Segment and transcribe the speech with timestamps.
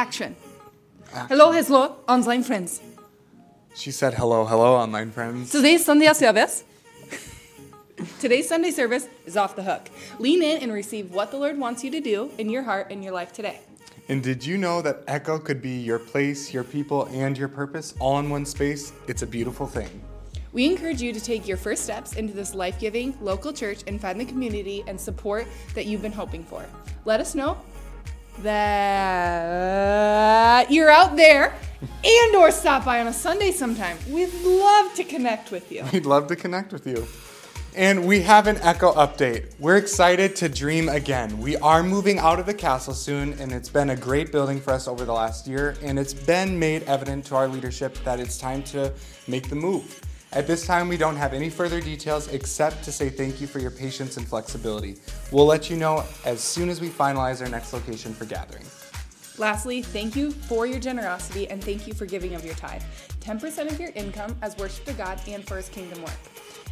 [0.00, 0.34] Action.
[1.28, 2.80] Hello, hello, online friends.
[3.74, 5.52] She said hello, hello, online friends.
[5.52, 6.64] Today's Sunday service.
[8.18, 9.90] Today's Sunday service is off the hook.
[10.18, 13.04] Lean in and receive what the Lord wants you to do in your heart and
[13.04, 13.60] your life today.
[14.08, 17.92] And did you know that Echo could be your place, your people, and your purpose
[18.00, 18.94] all in one space?
[19.06, 20.02] It's a beautiful thing.
[20.52, 24.00] We encourage you to take your first steps into this life giving local church and
[24.00, 26.64] find the community and support that you've been hoping for.
[27.04, 27.58] Let us know
[28.42, 29.50] that
[30.70, 31.54] you're out there
[32.04, 33.96] and or stop by on a Sunday sometime.
[34.08, 35.84] We'd love to connect with you.
[35.92, 37.06] We'd love to connect with you.
[37.76, 39.54] And we have an Echo update.
[39.60, 41.38] We're excited to dream again.
[41.38, 44.72] We are moving out of the castle soon, and it's been a great building for
[44.72, 48.38] us over the last year, and it's been made evident to our leadership that it's
[48.38, 48.92] time to
[49.28, 49.99] make the move.
[50.32, 53.58] At this time, we don't have any further details except to say thank you for
[53.58, 54.94] your patience and flexibility.
[55.32, 58.64] We'll let you know as soon as we finalize our next location for gathering.
[59.38, 62.82] Lastly, thank you for your generosity and thank you for giving of your tithe.
[63.20, 66.18] 10% of your income as worship to God and for His kingdom work.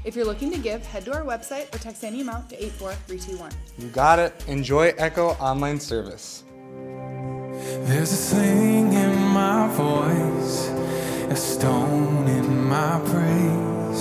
[0.04, 3.50] If you're looking to give, head to our website or text any amount to 84321.
[3.78, 4.44] You got it.
[4.46, 6.44] Enjoy Echo online service.
[7.88, 10.68] There's a sling in my voice,
[11.30, 14.00] a stone in my praise,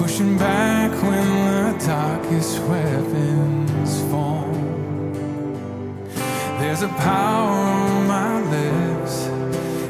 [0.00, 4.50] pushing back when the darkest weapons fall.
[6.60, 9.14] There's a power on my lips,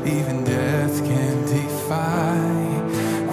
[0.07, 2.37] even death can defy.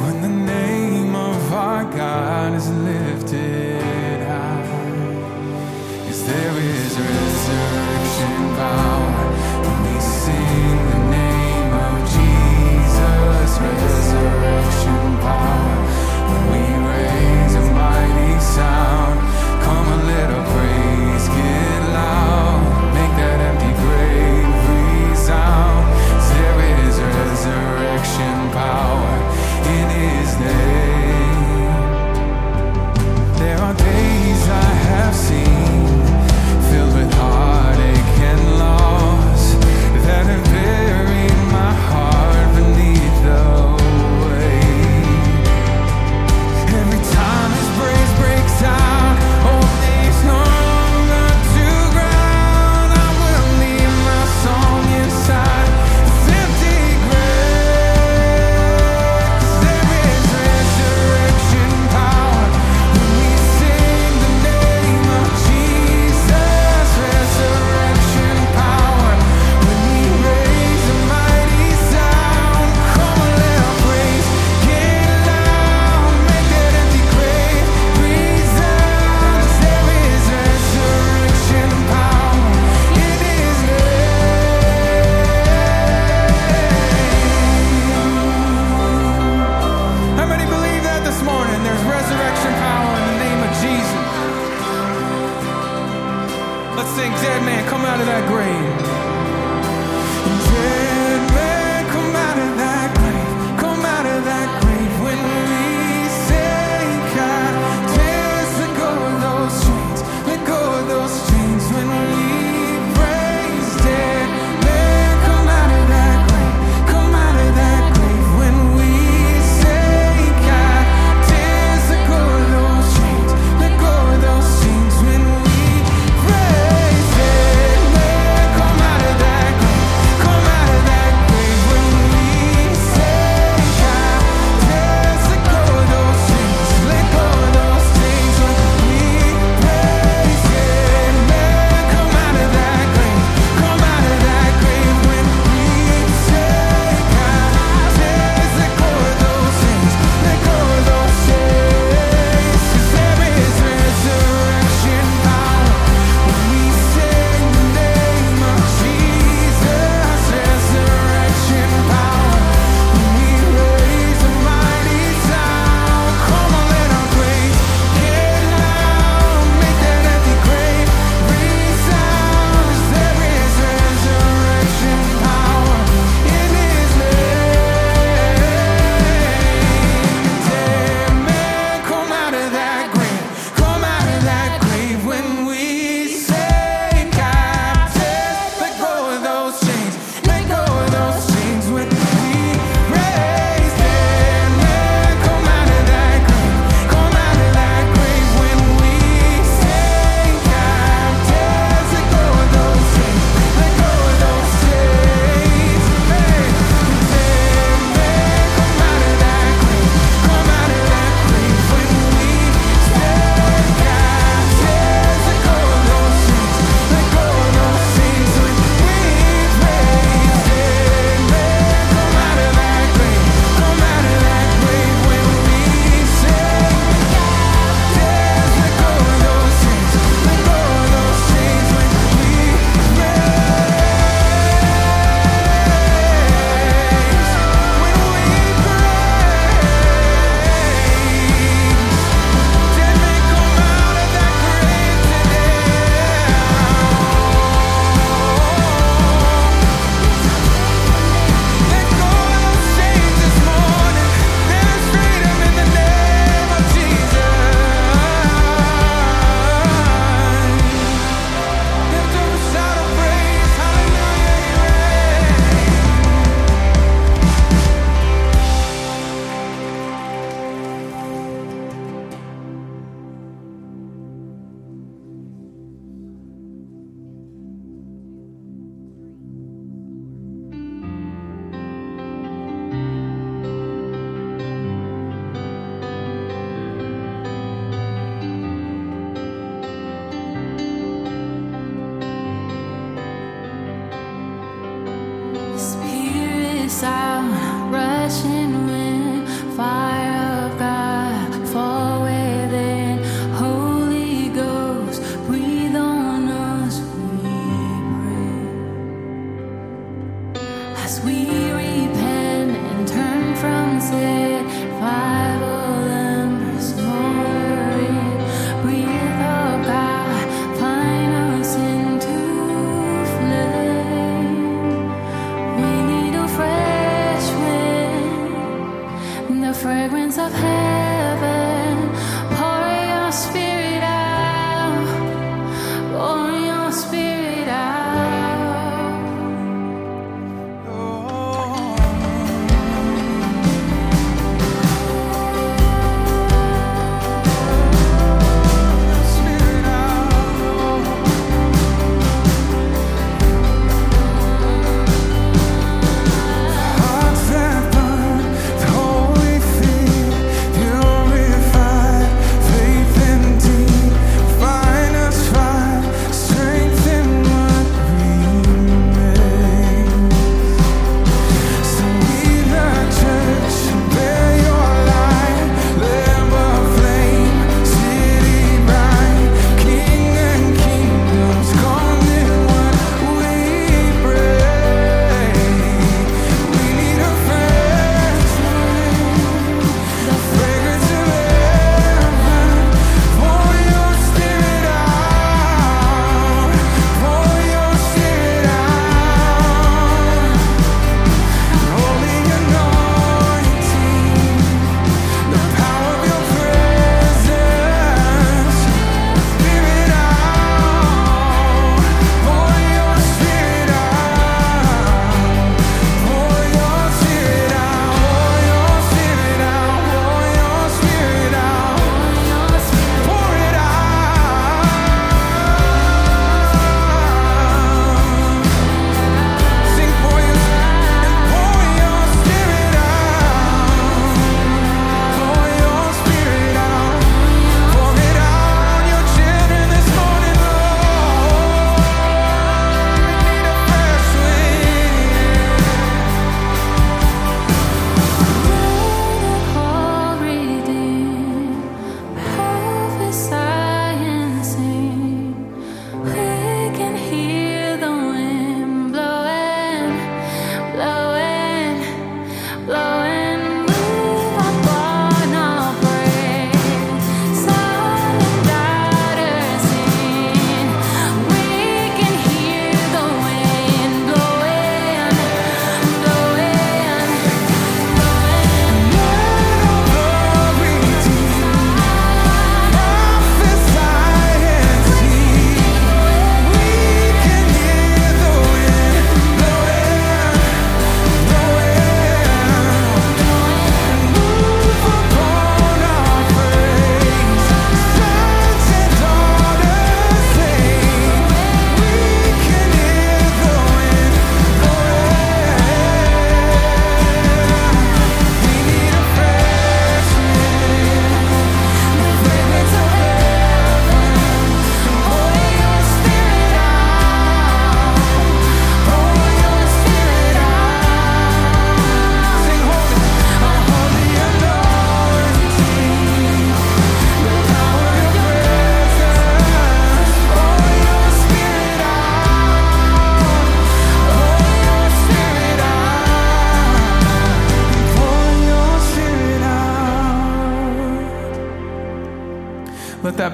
[0.01, 4.67] When the name of our God is lifted high.
[6.05, 6.86] Cause there is
[8.57, 8.96] resurrection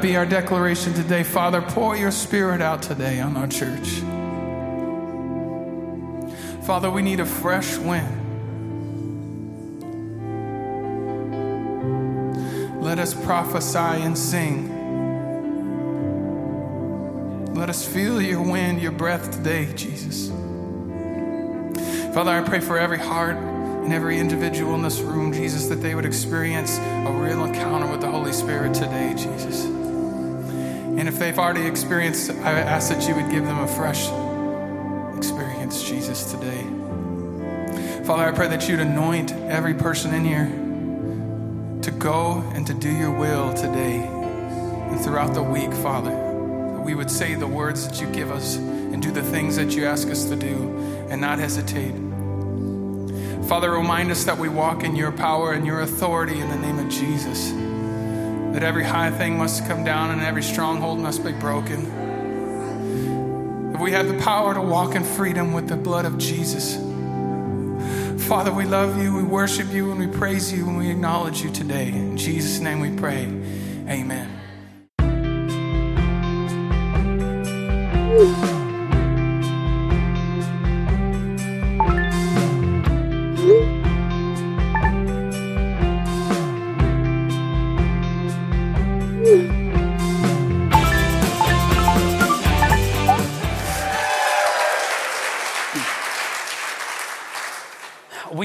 [0.03, 1.61] be our declaration today, Father.
[1.61, 4.01] Pour your spirit out today on our church.
[6.65, 8.19] Father, we need a fresh wind.
[12.83, 14.67] Let us prophesy and sing.
[17.53, 20.27] Let us feel your wind, your breath today, Jesus.
[22.13, 25.95] Father, I pray for every heart and every individual in this room, Jesus, that they
[25.95, 29.82] would experience a real encounter with the Holy Spirit today, Jesus.
[31.03, 34.07] And if they've already experienced, I ask that you would give them a fresh
[35.17, 36.63] experience, Jesus, today.
[38.05, 40.45] Father, I pray that you'd anoint every person in here
[41.81, 46.11] to go and to do your will today and throughout the week, Father.
[46.11, 49.75] That we would say the words that you give us and do the things that
[49.75, 51.95] you ask us to do and not hesitate
[53.47, 56.79] Father, remind us that we walk in your power and your authority in the name
[56.79, 57.51] of Jesus.
[58.53, 61.83] That every high thing must come down and every stronghold must be broken.
[63.71, 66.75] That we have the power to walk in freedom with the blood of Jesus.
[68.27, 71.51] Father, we love you, we worship you, and we praise you, and we acknowledge you
[71.51, 71.89] today.
[71.89, 73.25] In Jesus' name we pray.
[73.89, 74.32] Amen.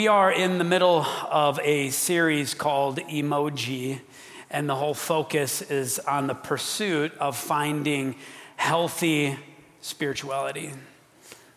[0.09, 4.00] We are in the middle of a series called Emoji,
[4.49, 8.15] and the whole focus is on the pursuit of finding
[8.57, 9.37] healthy
[9.83, 10.73] spirituality.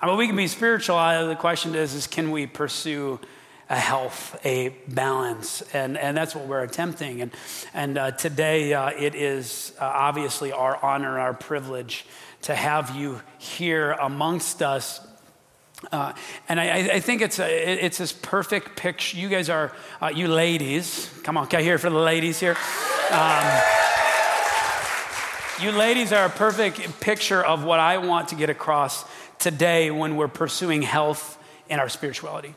[0.01, 0.98] I mean, we can be spiritual.
[0.98, 3.22] The question is, is can we pursue
[3.70, 5.62] a health, a balance?
[5.74, 7.22] And, and that's what we're attempting.
[7.22, 7.31] And,
[7.74, 12.05] and uh, today, uh, it is uh, obviously our honor, our privilege
[12.41, 15.00] to have you here amongst us
[15.91, 16.13] uh,
[16.47, 19.17] and I, I think it's, a, it's this perfect picture.
[19.17, 22.55] You guys are, uh, you ladies, come on, can I hear for the ladies here?
[23.11, 23.61] Um,
[25.61, 29.05] you ladies are a perfect picture of what I want to get across
[29.38, 31.38] today when we're pursuing health
[31.69, 32.55] in our spirituality.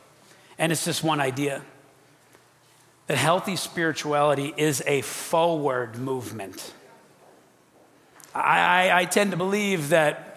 [0.57, 1.61] And it's just one idea
[3.07, 6.73] that healthy spirituality is a forward movement.
[8.33, 10.34] I, I, I tend to believe that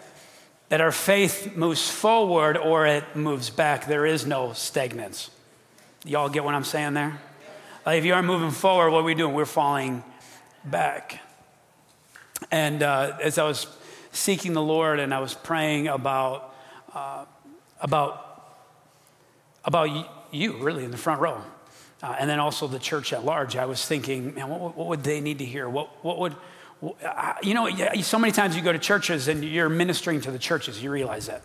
[0.68, 3.86] that our faith moves forward or it moves back.
[3.86, 5.30] There is no stagnance.
[6.04, 7.20] Y'all get what I'm saying there?
[7.86, 9.34] Like if you aren't moving forward, what are we doing?
[9.34, 10.04] We're falling
[10.64, 11.20] back.
[12.50, 13.66] And uh, as I was
[14.12, 16.54] seeking the Lord and I was praying about,
[16.94, 17.24] uh,
[17.80, 18.56] about,
[19.64, 21.42] about you, really, in the front row,
[22.02, 25.02] uh, and then also the church at large, I was thinking, man, what, what would
[25.02, 25.68] they need to hear?
[25.68, 26.36] What, what would,
[27.42, 27.68] you know,
[28.02, 31.26] so many times you go to churches and you're ministering to the churches, you realize
[31.26, 31.42] that.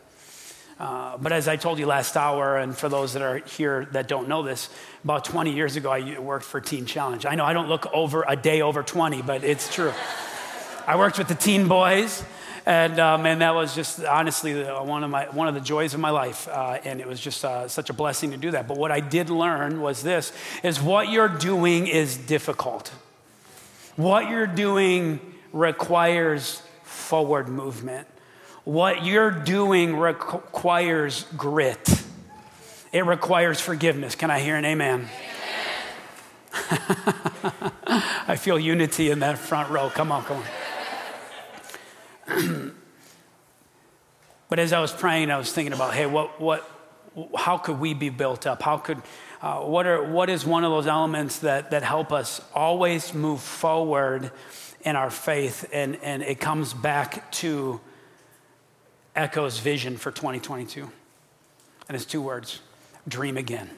[0.80, 4.08] Uh, but as I told you last hour, and for those that are here that
[4.08, 4.70] don't know this,
[5.04, 7.26] about 20 years ago, I worked for Teen Challenge.
[7.26, 9.94] I know I don't look over a day over 20, but it's true.
[10.86, 12.24] I worked with the teen boys,
[12.66, 16.00] and, um, and that was just honestly one of, my, one of the joys of
[16.00, 16.48] my life.
[16.48, 18.68] Uh, and it was just uh, such a blessing to do that.
[18.68, 22.92] But what I did learn was this, is what you're doing is difficult.
[23.96, 25.20] What you're doing
[25.52, 28.08] requires forward movement.
[28.64, 32.04] What you're doing requires grit.
[32.92, 34.16] It requires forgiveness.
[34.16, 35.10] Can I hear an amen?
[38.26, 39.90] I feel unity in that front row.
[39.90, 40.44] Come on, come
[42.28, 42.72] on.
[44.50, 46.68] but as I was praying, I was thinking about, hey, what, what,
[47.36, 48.62] how could we be built up?
[48.62, 49.02] How could,
[49.44, 53.42] uh, what, are, what is one of those elements that, that help us always move
[53.42, 54.32] forward
[54.84, 55.70] in our faith?
[55.74, 57.82] And, and it comes back to
[59.18, 60.90] Echo's vision for 2022.
[61.90, 62.62] And it's two words
[63.06, 63.70] dream again.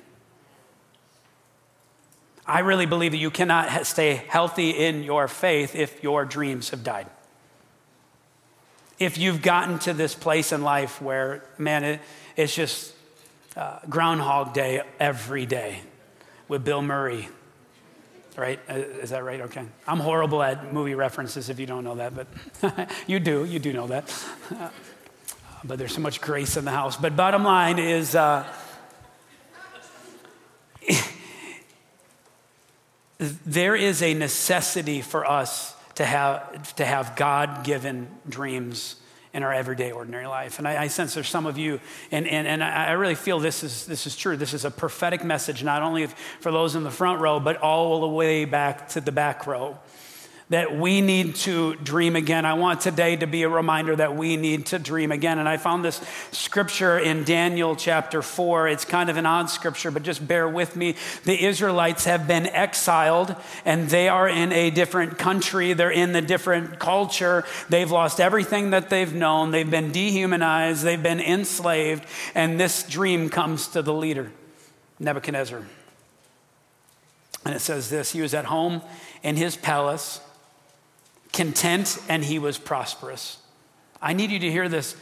[2.46, 6.84] I really believe that you cannot stay healthy in your faith if your dreams have
[6.84, 7.08] died.
[9.00, 12.02] If you've gotten to this place in life where, man, it,
[12.38, 12.95] it's just
[13.56, 15.82] uh, Groundhog Day every day
[16.48, 17.30] with Bill Murray.
[18.36, 18.60] Right?
[18.70, 19.42] Uh, is that right?
[19.42, 19.66] Okay.
[19.88, 22.28] I'm horrible at movie references if you don't know that, but
[23.08, 23.46] you do.
[23.46, 24.14] You do know that.
[24.52, 24.70] Uh,
[25.64, 26.98] but there's so much grace in the house.
[26.98, 28.46] But bottom line is uh,
[33.18, 38.98] there is a necessity for us to have, to have God given dreams
[39.36, 40.60] in our everyday ordinary life.
[40.60, 43.66] And I, I, sense there's some of you, and, and, and I really feel this
[43.66, 44.38] is, this is true.
[44.38, 46.08] This is a prophetic message, not only
[46.40, 49.78] for those in the front row, but all the way back to the back row
[50.50, 52.46] that we need to dream again.
[52.46, 55.40] I want today to be a reminder that we need to dream again.
[55.40, 56.00] And I found this
[56.32, 58.68] scripture in Daniel chapter 4.
[58.68, 60.96] It's kind of an odd scripture, but just bear with me.
[61.24, 63.36] The Israelites have been exiled
[63.66, 65.74] and they are in a different country.
[65.74, 67.44] They're in a different culture.
[67.70, 69.50] They've lost everything that they've known.
[69.50, 70.84] They've been dehumanized.
[70.84, 72.06] They've been enslaved.
[72.36, 74.32] And this dream comes to the leader,
[75.00, 75.64] Nebuchadnezzar.
[77.46, 78.84] And it says this He was at home
[79.24, 80.20] in his palace
[81.36, 83.38] content and he was prosperous.
[84.02, 84.96] I need you to hear this.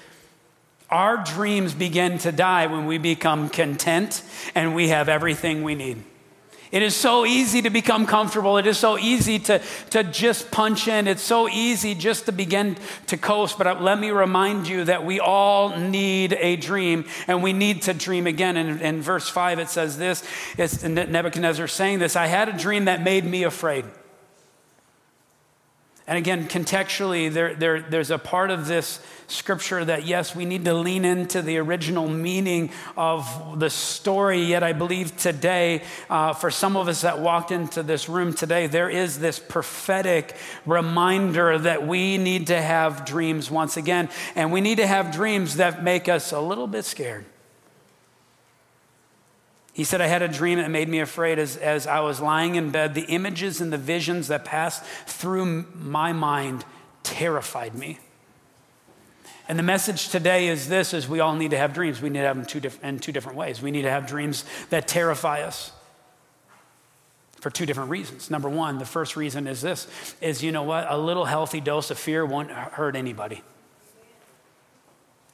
[0.90, 4.22] Our dreams begin to die when we become content
[4.54, 6.04] and we have everything we need.
[6.74, 8.58] It is so easy to become comfortable.
[8.58, 9.62] It is so easy to,
[9.92, 11.08] to just punch in.
[11.08, 13.60] It's so easy just to begin to coast.
[13.60, 17.94] But let me remind you that we all need a dream and we need to
[17.94, 18.58] dream again.
[18.58, 20.24] And in verse 5, it says this
[20.58, 23.86] it's Nebuchadnezzar saying this I had a dream that made me afraid.
[26.06, 30.66] And again, contextually, there, there, there's a part of this scripture that, yes, we need
[30.66, 34.44] to lean into the original meaning of the story.
[34.44, 38.68] Yet, I believe today, uh, for some of us that walked into this room today,
[38.68, 44.10] there is this prophetic reminder that we need to have dreams once again.
[44.36, 47.24] And we need to have dreams that make us a little bit scared.
[49.74, 52.56] He said, I had a dream that made me afraid as, as I was lying
[52.56, 52.94] in bed.
[52.94, 56.64] The images and the visions that passed through my mind
[57.02, 58.00] terrified me.
[59.50, 62.02] And the message today is this is we all need to have dreams.
[62.02, 63.62] We need to have them two diff- in two different ways.
[63.62, 65.72] We need to have dreams that terrify us
[67.42, 68.30] for two different reasons.
[68.30, 69.88] Number one, the first reason is this
[70.22, 70.90] is you know what?
[70.90, 73.42] A little healthy dose of fear won't hurt anybody.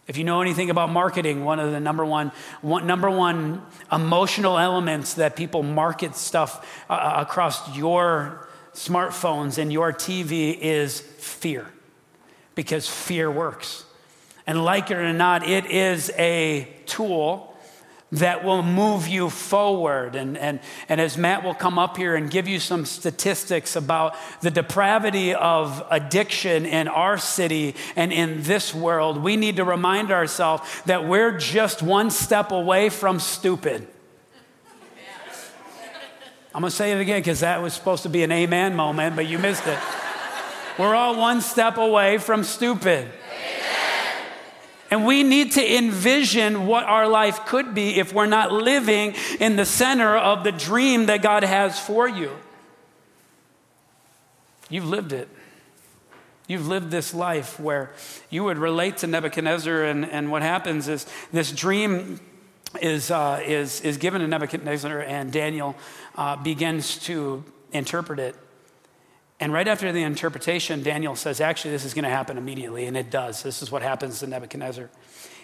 [0.10, 4.58] If you know anything about marketing, one of the number one, one, number one emotional
[4.58, 11.68] elements that people market stuff uh, uh, across your smartphones and your TV is fear,
[12.56, 13.86] because fear works.
[14.48, 17.49] And like it or not, it is a tool
[18.12, 20.16] that will move you forward.
[20.16, 24.16] And, and, and as Matt will come up here and give you some statistics about
[24.42, 30.12] the depravity of addiction in our city and in this world, we need to remind
[30.12, 33.88] ourselves that we're just one step away from stupid.
[36.54, 39.16] I'm going to say it again because that was supposed to be an amen moment,
[39.16, 39.78] but you missed it.
[40.80, 43.08] We're all one step away from stupid.
[44.92, 49.56] And we need to envision what our life could be if we're not living in
[49.56, 52.36] the center of the dream that God has for you.
[54.70, 55.30] You've lived it.
[56.48, 57.92] You've lived this life where
[58.32, 62.20] you would relate to Nebuchadnezzar, and, and what happens is this dream
[62.82, 65.76] is, uh, is, is given to Nebuchadnezzar, and Daniel
[66.16, 68.36] uh, begins to interpret it.
[69.40, 72.86] And right after the interpretation, Daniel says, actually, this is going to happen immediately.
[72.86, 73.42] And it does.
[73.42, 74.90] This is what happens to Nebuchadnezzar.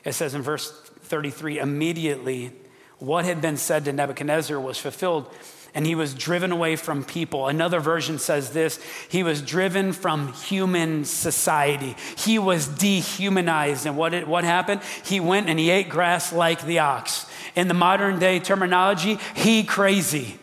[0.04, 2.52] It says in verse 33 immediately,
[3.00, 5.30] what had been said to Nebuchadnezzar was fulfilled,
[5.74, 7.48] and he was driven away from people.
[7.48, 8.80] Another version says this
[9.10, 11.96] he was driven from human society.
[12.18, 13.86] He was dehumanized.
[13.86, 14.82] And what, it, what happened?
[15.04, 17.26] He went and he ate grass like the ox.
[17.56, 20.40] In the modern day terminology, he crazy.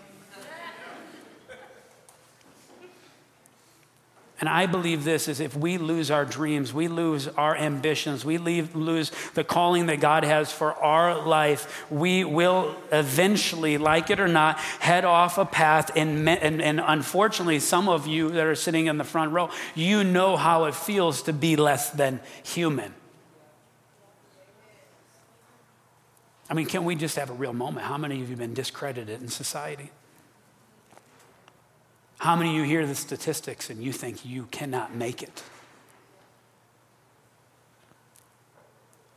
[4.43, 8.39] And I believe this is if we lose our dreams, we lose our ambitions, we
[8.39, 14.19] leave, lose the calling that God has for our life, we will eventually, like it
[14.19, 15.93] or not, head off a path.
[15.95, 20.03] And, and, and unfortunately, some of you that are sitting in the front row, you
[20.03, 22.93] know how it feels to be less than human.
[26.51, 27.87] I mean, can we just have a real moment?
[27.87, 29.93] How many of you have been discredited in society?
[32.23, 35.43] How many of you hear the statistics and you think you cannot make it?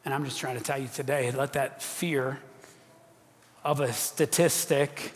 [0.04, 2.40] And I'm just trying to tell you today let that fear
[3.64, 5.14] of a statistic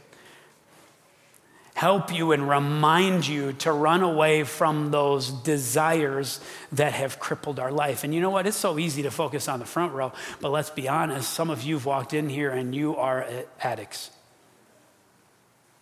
[1.73, 7.71] help you and remind you to run away from those desires that have crippled our
[7.71, 8.03] life.
[8.03, 8.45] And you know what?
[8.45, 11.63] It's so easy to focus on the front row, but let's be honest, some of
[11.63, 13.25] you have walked in here and you are
[13.59, 14.11] addicts.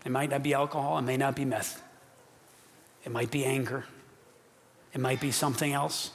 [0.05, 1.83] It might not be alcohol, it may not be meth.
[3.07, 3.85] It might be anger,
[4.93, 6.11] it might be something else.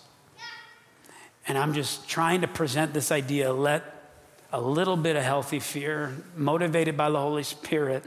[1.48, 3.82] And I'm just trying to present this idea let
[4.52, 8.04] a little bit of healthy fear, motivated by the Holy Spirit,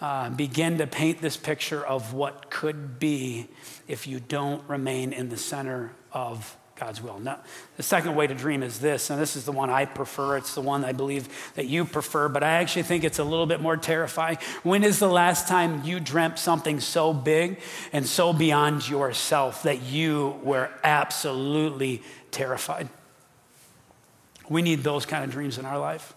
[0.00, 3.48] uh, begin to paint this picture of what could be
[3.88, 7.18] if you don't remain in the center of God's will.
[7.18, 7.40] Now,
[7.76, 10.36] the second way to dream is this, and this is the one I prefer.
[10.36, 13.46] It's the one I believe that you prefer, but I actually think it's a little
[13.46, 14.38] bit more terrifying.
[14.62, 17.60] When is the last time you dreamt something so big
[17.92, 22.88] and so beyond yourself that you were absolutely terrified?
[24.48, 26.14] We need those kind of dreams in our life.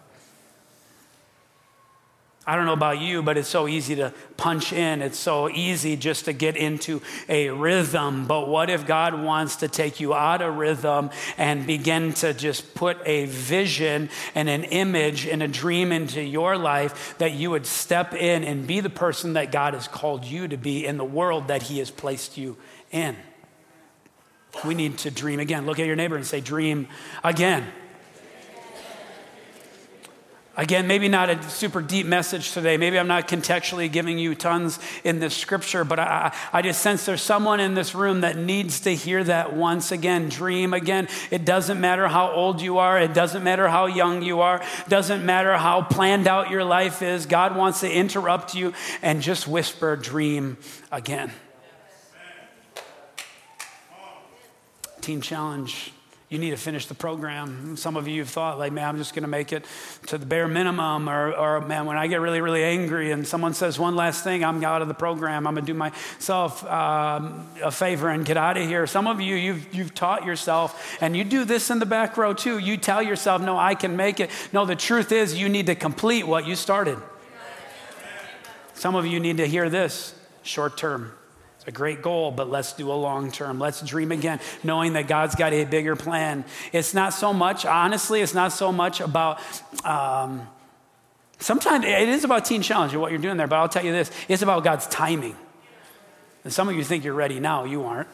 [2.45, 5.03] I don't know about you, but it's so easy to punch in.
[5.03, 6.99] It's so easy just to get into
[7.29, 8.25] a rhythm.
[8.25, 12.73] But what if God wants to take you out of rhythm and begin to just
[12.73, 17.67] put a vision and an image and a dream into your life that you would
[17.67, 21.05] step in and be the person that God has called you to be in the
[21.05, 22.57] world that He has placed you
[22.89, 23.15] in?
[24.65, 25.67] We need to dream again.
[25.67, 26.87] Look at your neighbor and say, Dream
[27.23, 27.67] again.
[30.57, 32.75] Again, maybe not a super deep message today.
[32.75, 37.05] Maybe I'm not contextually giving you tons in this scripture, but I, I just sense
[37.05, 40.27] there's someone in this room that needs to hear that once again.
[40.27, 41.07] Dream again.
[41.31, 44.89] It doesn't matter how old you are, it doesn't matter how young you are, it
[44.89, 47.25] doesn't matter how planned out your life is.
[47.25, 50.57] God wants to interrupt you and just whisper, dream
[50.91, 51.31] again.
[54.99, 55.93] Teen Challenge
[56.31, 57.75] you need to finish the program.
[57.75, 59.65] Some of you have thought, like, man, I'm just going to make it
[60.07, 61.09] to the bare minimum.
[61.09, 64.41] Or, or, man, when I get really, really angry and someone says one last thing,
[64.41, 65.45] I'm out of the program.
[65.45, 68.87] I'm going to do myself um, a favor and get out of here.
[68.87, 72.33] Some of you, you've, you've taught yourself, and you do this in the back row
[72.33, 72.59] too.
[72.59, 74.29] You tell yourself, no, I can make it.
[74.53, 76.97] No, the truth is, you need to complete what you started.
[78.73, 81.11] Some of you need to hear this short term.
[81.61, 83.59] It's a great goal, but let's do a long term.
[83.59, 86.43] Let's dream again, knowing that God's got a bigger plan.
[86.73, 89.39] It's not so much, honestly, it's not so much about.
[89.85, 90.47] Um,
[91.37, 93.91] sometimes it is about Teen Challenge and what you're doing there, but I'll tell you
[93.91, 95.35] this it's about God's timing.
[96.43, 98.09] And some of you think you're ready now, you aren't.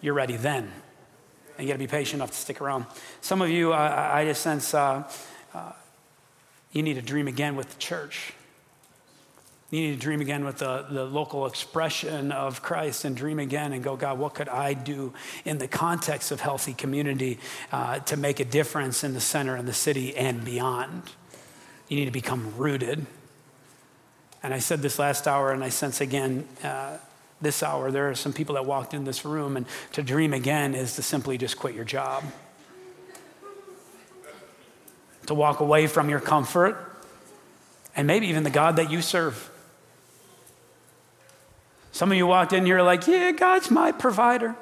[0.00, 0.72] You're ready then.
[1.58, 2.86] And you got to be patient enough to stick around.
[3.20, 5.06] Some of you, uh, I just sense uh,
[5.52, 5.72] uh,
[6.72, 8.32] you need to dream again with the church.
[9.74, 13.72] You need to dream again with the, the local expression of Christ and dream again
[13.72, 15.12] and go, God, what could I do
[15.44, 17.40] in the context of healthy community
[17.72, 21.02] uh, to make a difference in the center and the city and beyond?
[21.88, 23.04] You need to become rooted.
[24.44, 26.98] And I said this last hour, and I sense again uh,
[27.40, 30.76] this hour, there are some people that walked in this room, and to dream again
[30.76, 32.22] is to simply just quit your job,
[35.26, 36.76] to walk away from your comfort,
[37.96, 39.50] and maybe even the God that you serve.
[41.94, 44.56] Some of you walked in here like, yeah, God's my provider.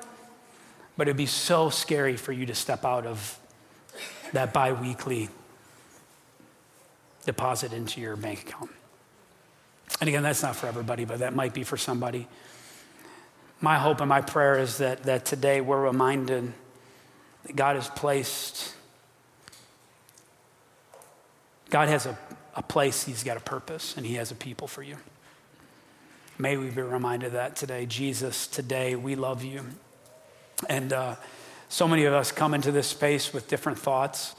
[0.98, 3.38] But it'd be so scary for you to step out of
[4.34, 5.30] that bi weekly
[7.24, 8.70] deposit into your bank account.
[9.98, 12.28] And again, that's not for everybody, but that might be for somebody.
[13.62, 16.52] My hope and my prayer is that, that today we're reminded
[17.44, 18.74] that God has placed,
[21.70, 22.18] God has a,
[22.54, 24.98] a place, He's got a purpose, and He has a people for you.
[26.42, 27.86] May we be reminded of that today.
[27.86, 29.64] Jesus, today we love you.
[30.68, 31.14] And uh,
[31.68, 34.34] so many of us come into this space with different thoughts.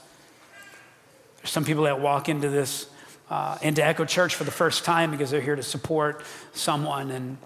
[1.38, 2.88] There's some people that walk into this,
[3.30, 7.10] uh, into Echo Church for the first time because they're here to support someone.
[7.10, 7.38] And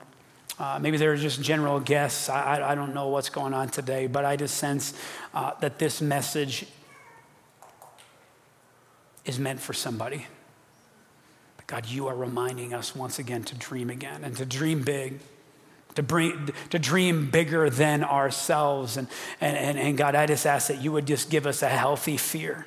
[0.58, 2.28] uh, maybe they're just general guests.
[2.28, 4.92] I, I, don't know what's going on today, but I just sense
[5.34, 6.66] uh, that this message
[9.24, 10.26] is meant for somebody.
[11.68, 15.20] God, you are reminding us once again to dream again and to dream big,
[15.96, 18.96] to, bring, to dream bigger than ourselves.
[18.96, 19.06] And,
[19.38, 22.16] and, and, and God, I just ask that you would just give us a healthy
[22.16, 22.66] fear,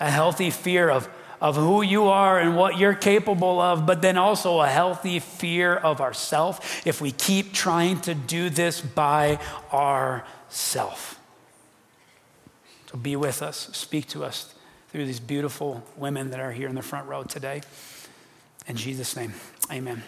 [0.00, 1.06] a healthy fear of,
[1.38, 5.74] of who you are and what you're capable of, but then also a healthy fear
[5.74, 9.38] of ourself if we keep trying to do this by
[9.70, 11.20] ourself.
[12.90, 14.54] So be with us, speak to us
[14.92, 17.62] through these beautiful women that are here in the front row today.
[18.66, 19.32] In Jesus' name,
[19.72, 20.02] amen.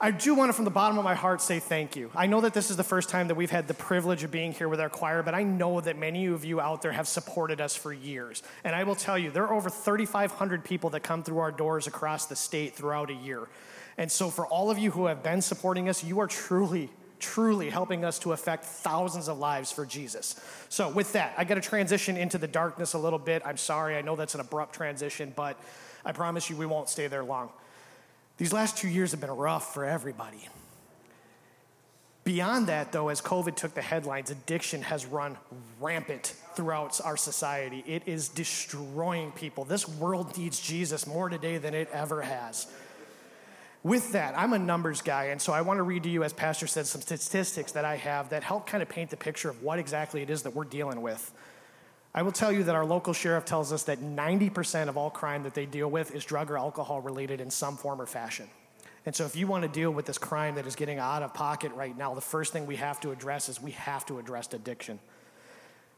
[0.00, 2.12] I do want to, from the bottom of my heart, say thank you.
[2.14, 4.52] I know that this is the first time that we've had the privilege of being
[4.52, 7.60] here with our choir, but I know that many of you out there have supported
[7.60, 8.44] us for years.
[8.62, 11.88] And I will tell you, there are over 3,500 people that come through our doors
[11.88, 13.48] across the state throughout a year.
[13.96, 17.70] And so, for all of you who have been supporting us, you are truly truly
[17.70, 20.40] helping us to affect thousands of lives for Jesus.
[20.68, 23.42] So, with that, I got to transition into the darkness a little bit.
[23.44, 25.58] I'm sorry, I know that's an abrupt transition, but
[26.04, 27.50] I promise you we won't stay there long.
[28.36, 30.48] These last two years have been rough for everybody.
[32.24, 35.38] Beyond that, though, as COVID took the headlines, addiction has run
[35.80, 37.82] rampant throughout our society.
[37.86, 39.64] It is destroying people.
[39.64, 42.66] This world needs Jesus more today than it ever has
[43.82, 46.32] with that, I'm a numbers guy, and so I want to read to you, as
[46.32, 49.62] Pastor said, some statistics that I have that help kind of paint the picture of
[49.62, 51.32] what exactly it is that we're dealing with.
[52.14, 55.44] I will tell you that our local sheriff tells us that 90% of all crime
[55.44, 58.48] that they deal with is drug or alcohol related in some form or fashion.
[59.06, 61.32] And so, if you want to deal with this crime that is getting out of
[61.32, 64.52] pocket right now, the first thing we have to address is we have to address
[64.52, 64.98] addiction.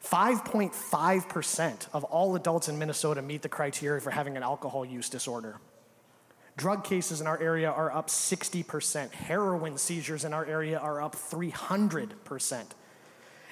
[0.05, 5.59] 5.5% of all adults in Minnesota meet the criteria for having an alcohol use disorder.
[6.57, 9.13] Drug cases in our area are up 60%.
[9.13, 12.65] Heroin seizures in our area are up 300%.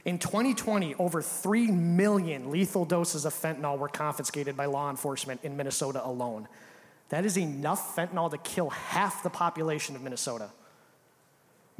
[0.05, 5.57] In 2020, over 3 million lethal doses of fentanyl were confiscated by law enforcement in
[5.57, 6.49] Minnesota alone.
[7.11, 10.51] That is enough fentanyl to kill half the population of Minnesota.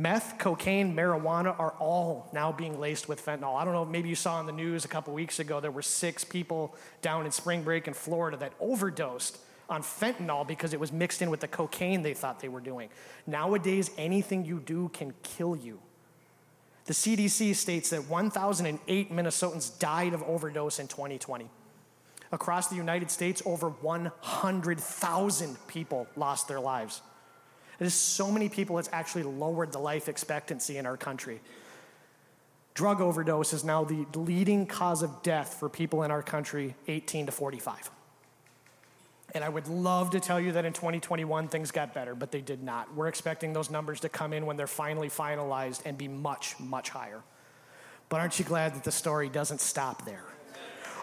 [0.01, 3.61] Meth, cocaine, marijuana are all now being laced with fentanyl.
[3.61, 5.83] I don't know, maybe you saw in the news a couple weeks ago there were
[5.83, 10.93] six people down in spring break in Florida that overdosed on fentanyl because it was
[10.93, 12.89] mixed in with the cocaine they thought they were doing.
[13.27, 15.81] Nowadays, anything you do can kill you.
[16.87, 21.51] The CDC states that 1,008 Minnesotans died of overdose in 2020.
[22.33, 27.03] Across the United States, over 100,000 people lost their lives.
[27.79, 31.41] There's so many people, it's actually lowered the life expectancy in our country.
[32.75, 37.27] Drug overdose is now the leading cause of death for people in our country 18
[37.27, 37.91] to 45.
[39.39, 42.41] And I would love to tell you that in 2021 things got better, but they
[42.41, 42.93] did not.
[42.97, 46.89] We're expecting those numbers to come in when they're finally finalized and be much, much
[46.89, 47.23] higher.
[48.09, 50.25] But aren't you glad that the story doesn't stop there?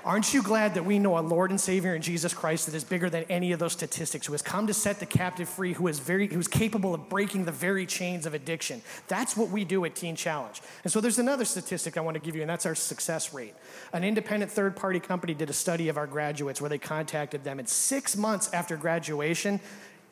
[0.06, 2.84] Aren't you glad that we know a Lord and Savior in Jesus Christ that is
[2.84, 5.88] bigger than any of those statistics, who has come to set the captive free, who
[5.88, 8.84] is very who's capable of breaking the very chains of addiction?
[9.08, 10.62] That's what we do at Teen Challenge.
[10.84, 13.56] And so there's another statistic I want to give you, and that's our success rate.
[13.94, 17.68] An independent third-party company did a study of our graduates where they contacted them, and
[17.68, 19.60] six months after graduation,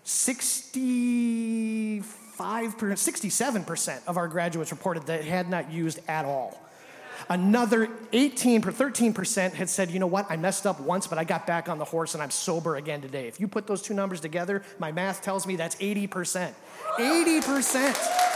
[0.05, 6.62] 65 67% of our graduates reported that had not used at all.
[7.29, 11.23] Another 18 per 13% had said, you know what, I messed up once, but I
[11.23, 13.27] got back on the horse and I'm sober again today.
[13.27, 16.53] If you put those two numbers together, my math tells me that's 80%.
[16.97, 18.29] 80%.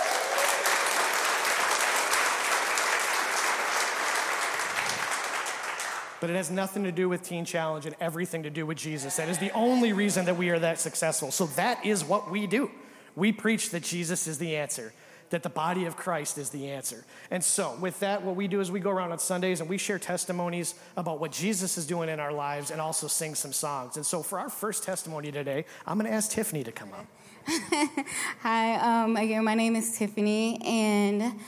[6.20, 9.18] But it has nothing to do with Teen Challenge and everything to do with Jesus.
[9.18, 11.32] That is the only reason that we are that successful.
[11.32, 12.72] So that is what we do.
[13.16, 14.94] We preach that Jesus is the answer
[15.30, 17.04] that the body of Christ is the answer.
[17.32, 19.78] And so, with that, what we do is we go around on Sundays and we
[19.78, 23.98] share testimonies about what Jesus is doing in our lives and also sing some songs.
[23.98, 27.06] And so, for our first testimony today, I'm going to ask Tiffany to come up.
[28.42, 31.40] Hi, um, again, my name is Tiffany, and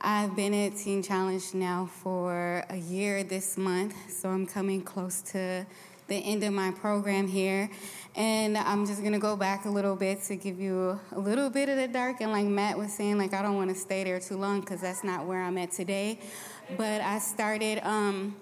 [0.00, 5.20] I've been at Teen Challenge now for a year this month, so I'm coming close
[5.32, 5.66] to
[6.08, 7.70] the end of my program here.
[8.14, 11.68] And I'm just gonna go back a little bit to give you a little bit
[11.68, 12.20] of the dark.
[12.20, 14.82] And like Matt was saying, like I don't want to stay there too long because
[14.82, 16.20] that's not where I'm at today.
[16.76, 17.80] But I started.
[17.86, 18.36] Um,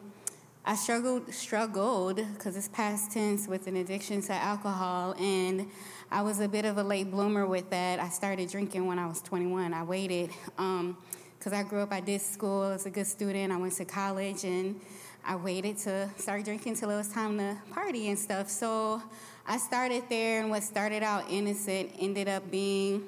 [0.64, 5.66] I struggled, struggled because it's past tense with an addiction to alcohol, and
[6.10, 7.98] I was a bit of a late bloomer with that.
[7.98, 9.72] I started drinking when I was 21.
[9.72, 11.92] I waited because um, I grew up.
[11.92, 13.52] I did school I was a good student.
[13.52, 14.78] I went to college, and
[15.24, 18.50] I waited to start drinking till it was time to party and stuff.
[18.50, 19.02] So
[19.50, 23.02] I started there, and what started out innocent ended up being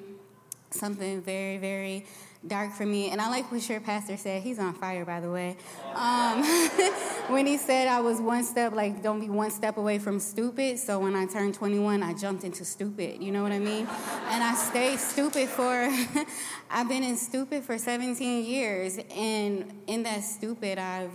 [0.71, 2.05] something very, very
[2.45, 3.11] dark for me.
[3.11, 4.43] And I like what your pastor said.
[4.43, 5.55] He's on fire, by the way.
[5.95, 6.43] Um,
[7.29, 10.79] when he said I was one step, like, don't be one step away from stupid.
[10.79, 13.23] So when I turned 21, I jumped into stupid.
[13.23, 13.87] You know what I mean?
[14.27, 15.71] And I stayed stupid for,
[16.69, 18.99] I've been in stupid for 17 years.
[19.15, 21.11] And in that stupid, I've,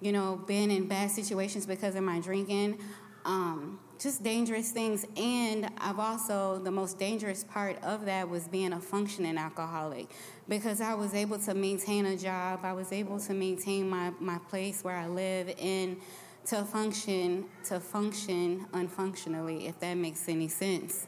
[0.00, 2.78] you know, been in bad situations because of my drinking.
[3.26, 5.06] Um, just dangerous things.
[5.16, 10.08] And I've also, the most dangerous part of that was being a functioning alcoholic
[10.48, 14.38] because I was able to maintain a job, I was able to maintain my, my
[14.48, 15.98] place where I live, and
[16.46, 21.06] to function, to function unfunctionally, if that makes any sense.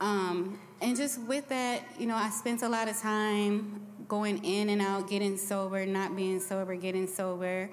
[0.00, 4.68] Um, and just with that, you know, I spent a lot of time going in
[4.68, 7.70] and out, getting sober, not being sober, getting sober.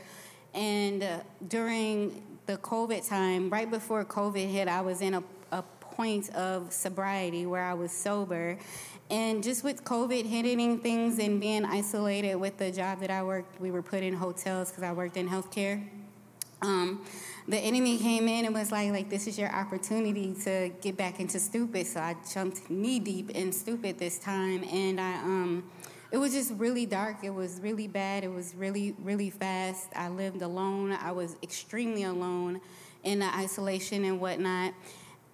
[0.54, 5.64] And uh, during the COVID time, right before COVID hit, I was in a, a
[5.80, 8.58] point of sobriety where I was sober.
[9.10, 13.62] And just with COVID hitting things and being isolated with the job that I worked,
[13.62, 15.86] we were put in hotels because I worked in healthcare.
[16.62, 17.06] Um,
[17.48, 21.20] the enemy came in and was like, like this is your opportunity to get back
[21.20, 21.86] into stupid.
[21.88, 25.70] So I jumped knee deep in stupid this time, and I um,
[26.14, 27.24] it was just really dark.
[27.24, 28.24] It was really bad.
[28.24, 29.88] It was really, really fast.
[29.96, 30.92] I lived alone.
[30.92, 32.62] I was extremely alone
[33.04, 34.76] in the isolation and whatnot.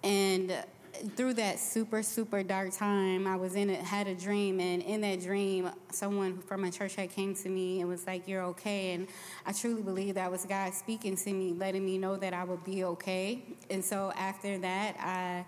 [0.02, 0.54] And
[1.16, 5.02] through that super, super dark time, I was in it, had a dream, and in
[5.02, 8.94] that dream, someone from my church had came to me and was like, "You're okay,"
[8.94, 9.06] and
[9.46, 12.64] I truly believe that was God speaking to me, letting me know that I would
[12.64, 13.42] be okay.
[13.68, 15.44] And so after that, I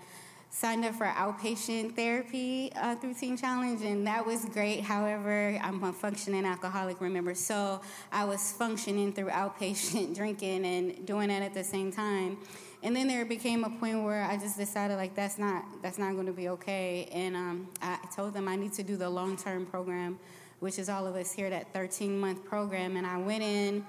[0.55, 4.83] signed up for outpatient therapy uh, through Teen Challenge, and that was great.
[4.83, 7.81] However, I'm a functioning alcoholic, remember, so
[8.12, 12.37] I was functioning through outpatient drinking and doing that at the same time.
[12.83, 16.12] And then there became a point where I just decided like that's not that's not
[16.15, 19.38] going to be okay, and um, I told them I need to do the long
[19.38, 20.19] term program,
[20.61, 23.87] which is all of us here that 13 month program, and I went in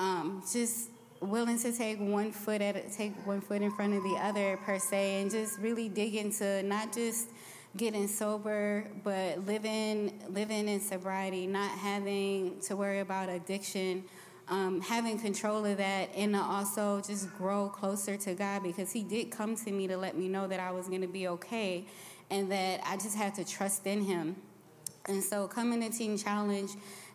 [0.00, 0.88] um, just
[1.22, 4.58] willing to take one foot at a, take one foot in front of the other
[4.64, 7.28] per se, and just really dig into not just
[7.76, 14.04] getting sober, but living living in sobriety, not having to worry about addiction,
[14.48, 19.30] um, having control of that, and also just grow closer to God because He did
[19.30, 21.86] come to me to let me know that I was going to be okay,
[22.30, 24.36] and that I just had to trust in Him.
[25.06, 26.70] And so, coming to Teen Challenge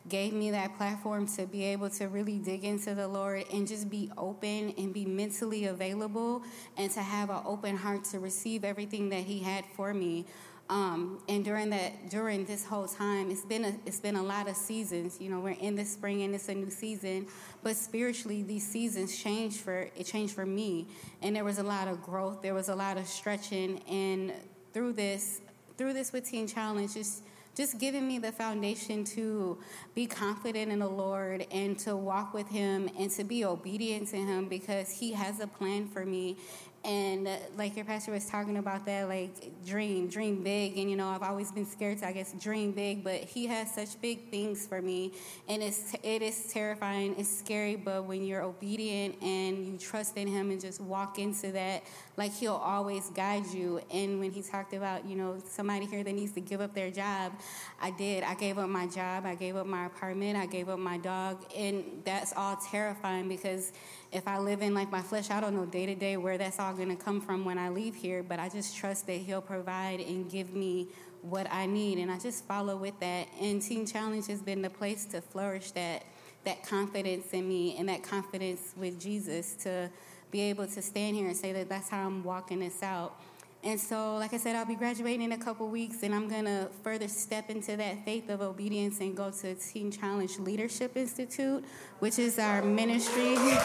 [0.10, 3.90] gave me that platform to be able to really dig into the Lord and just
[3.90, 6.44] be open and be mentally available
[6.78, 10.26] and to have an open heart to receive everything that He had for me.
[10.70, 14.50] Um, and during that, during this whole time, it's been a it's been a lot
[14.50, 15.18] of seasons.
[15.20, 17.28] You know, we're in the spring and it's a new season.
[17.64, 20.88] But spiritually, these seasons changed for it changed for me,
[21.22, 22.42] and there was a lot of growth.
[22.42, 24.34] There was a lot of stretching, and
[24.74, 25.40] through this,
[25.78, 27.24] through this with Teen Challenge, just
[27.58, 29.58] just giving me the foundation to
[29.96, 34.18] be confident in the Lord and to walk with Him and to be obedient to
[34.18, 36.38] Him because He has a plan for me
[36.84, 40.78] and uh, like your pastor was talking about that like dream dream big.
[40.78, 43.74] And you know i've always been scared to i guess dream big but he has
[43.74, 45.12] such big things for me.
[45.48, 50.28] And it's it is terrifying it's scary but when you're obedient and you trust in
[50.28, 51.84] him and just walk into that
[52.16, 53.82] like he'll always guide you.
[53.92, 56.92] And when he talked about you know somebody here that needs to give up their
[56.92, 57.34] job
[57.82, 58.24] i did.
[58.24, 61.44] I gave up my job i gave up my apartment i gave up my dog.
[61.56, 63.72] And that's all terrifying because
[64.12, 66.60] if I live in like my flesh, I don't know day to day where that's
[66.60, 69.42] all going to come from when I leave here, but I just trust that He'll
[69.42, 70.88] provide and give me
[71.22, 73.28] what I need, and I just follow with that.
[73.42, 76.04] And Teen Challenge has been the place to flourish that
[76.46, 79.90] that confidence in me and that confidence with Jesus to
[80.32, 83.20] be able to stand here and say that that's how I'm walking this out.
[83.68, 86.70] And so, like I said, I'll be graduating in a couple weeks, and I'm gonna
[86.84, 91.66] further step into that faith of obedience and go to Teen Challenge Leadership Institute,
[92.00, 93.34] which is our ministry.
[93.34, 93.60] yeah.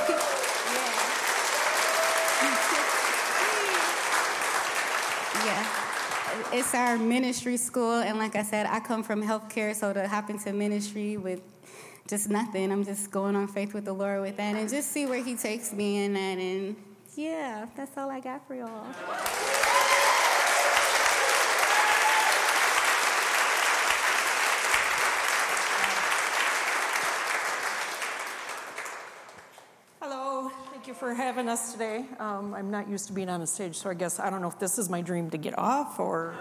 [6.52, 10.30] It's our ministry school, and like I said, I come from healthcare, so to hop
[10.30, 11.42] into ministry with
[12.08, 15.06] just nothing, I'm just going on faith with the Lord with that, and just see
[15.06, 16.38] where He takes me in that.
[16.38, 16.74] And
[17.14, 18.86] yeah, that's all I got for y'all.
[30.00, 32.04] Hello, thank you for having us today.
[32.20, 34.46] Um, I'm not used to being on a stage, so I guess I don't know
[34.46, 36.32] if this is my dream to get off or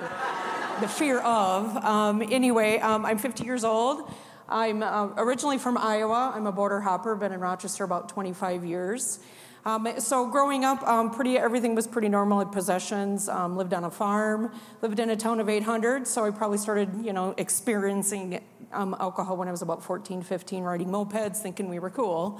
[0.80, 1.76] the fear of.
[1.78, 4.14] Um, anyway, um, I'm 50 years old.
[4.48, 6.32] I'm uh, originally from Iowa.
[6.36, 9.18] I'm a border hopper, been in Rochester about 25 years.
[9.66, 12.46] Um, so growing up, um, pretty everything was pretty normal.
[12.46, 16.06] Possessions, um, lived on a farm, lived in a town of 800.
[16.06, 20.90] So I probably started, you know, experiencing alcohol when I was about 14, 15, riding
[20.90, 22.40] mopeds, thinking we were cool.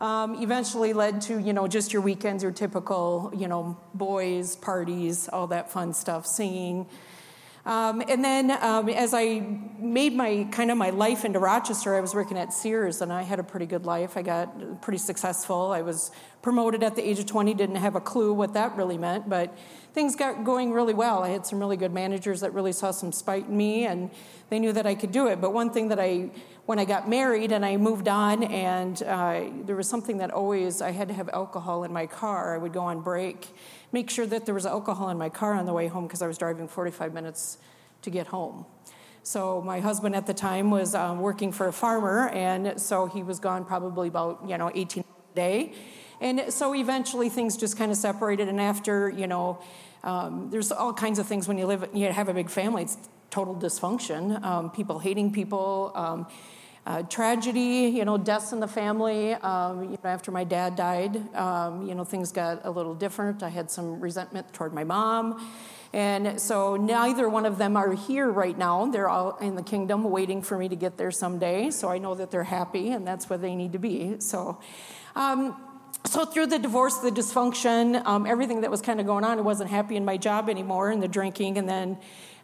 [0.00, 5.28] Um, eventually led to, you know, just your weekends, your typical, you know, boys, parties,
[5.32, 6.86] all that fun stuff, singing.
[7.66, 9.40] Um, and then um, as I
[9.78, 13.22] made my kind of my life into Rochester, I was working at Sears and I
[13.22, 14.18] had a pretty good life.
[14.18, 15.72] I got pretty successful.
[15.72, 16.10] I was
[16.42, 19.56] promoted at the age of 20, didn't have a clue what that really meant, but
[19.94, 21.22] things got going really well.
[21.22, 24.10] I had some really good managers that really saw some spite in me and
[24.50, 25.40] they knew that I could do it.
[25.40, 26.30] But one thing that I,
[26.66, 30.80] when I got married and I moved on, and uh, there was something that always,
[30.80, 32.54] I had to have alcohol in my car.
[32.54, 33.48] I would go on break
[33.94, 36.26] make sure that there was alcohol in my car on the way home because I
[36.26, 37.58] was driving 45 minutes
[38.02, 38.66] to get home.
[39.22, 43.22] So my husband at the time was um, working for a farmer, and so he
[43.22, 45.72] was gone probably about you know 18 a day,
[46.20, 48.48] and so eventually things just kind of separated.
[48.48, 49.60] And after you know,
[50.02, 52.82] um, there's all kinds of things when you live, you have a big family.
[52.82, 52.98] It's
[53.34, 55.90] total dysfunction, um, people hating people.
[55.94, 56.26] Um,
[56.86, 59.32] uh, tragedy, you know, deaths in the family.
[59.32, 63.42] Um, you know, after my dad died, um, you know, things got a little different.
[63.42, 65.50] I had some resentment toward my mom.
[65.94, 68.84] And so neither one of them are here right now.
[68.84, 71.70] They're all in the kingdom waiting for me to get there someday.
[71.70, 74.16] So I know that they're happy and that's where they need to be.
[74.18, 74.60] So,
[75.16, 75.56] um,
[76.04, 79.40] so through the divorce, the dysfunction, um, everything that was kind of going on, I
[79.40, 81.56] wasn't happy in my job anymore and the drinking.
[81.56, 81.96] And then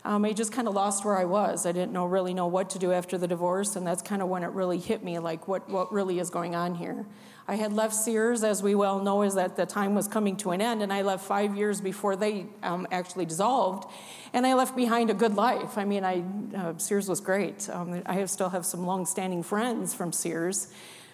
[0.05, 1.67] um, I just kind of lost where I was.
[1.67, 4.29] I didn't know really know what to do after the divorce, and that's kind of
[4.29, 7.07] when it really hit me, like what what really is going on here.
[7.47, 10.53] I had left Sears, as we well know, is that the time was coming to
[10.53, 13.91] an end, and I left five years before they um, actually dissolved,
[14.33, 15.77] and I left behind a good life.
[15.77, 16.23] I mean, I
[16.57, 17.69] uh, Sears was great.
[17.69, 20.69] Um, I have, still have some long-standing friends from Sears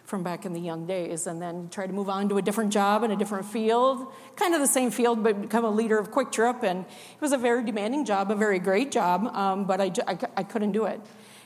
[0.07, 2.73] from back in the young days, and then try to move on to a different
[2.73, 6.11] job in a different field, kind of the same field, but become a leader of
[6.11, 6.63] Kwik Trip.
[6.63, 10.19] And it was a very demanding job, a very great job, um, but I, I,
[10.39, 11.01] I couldn't do it.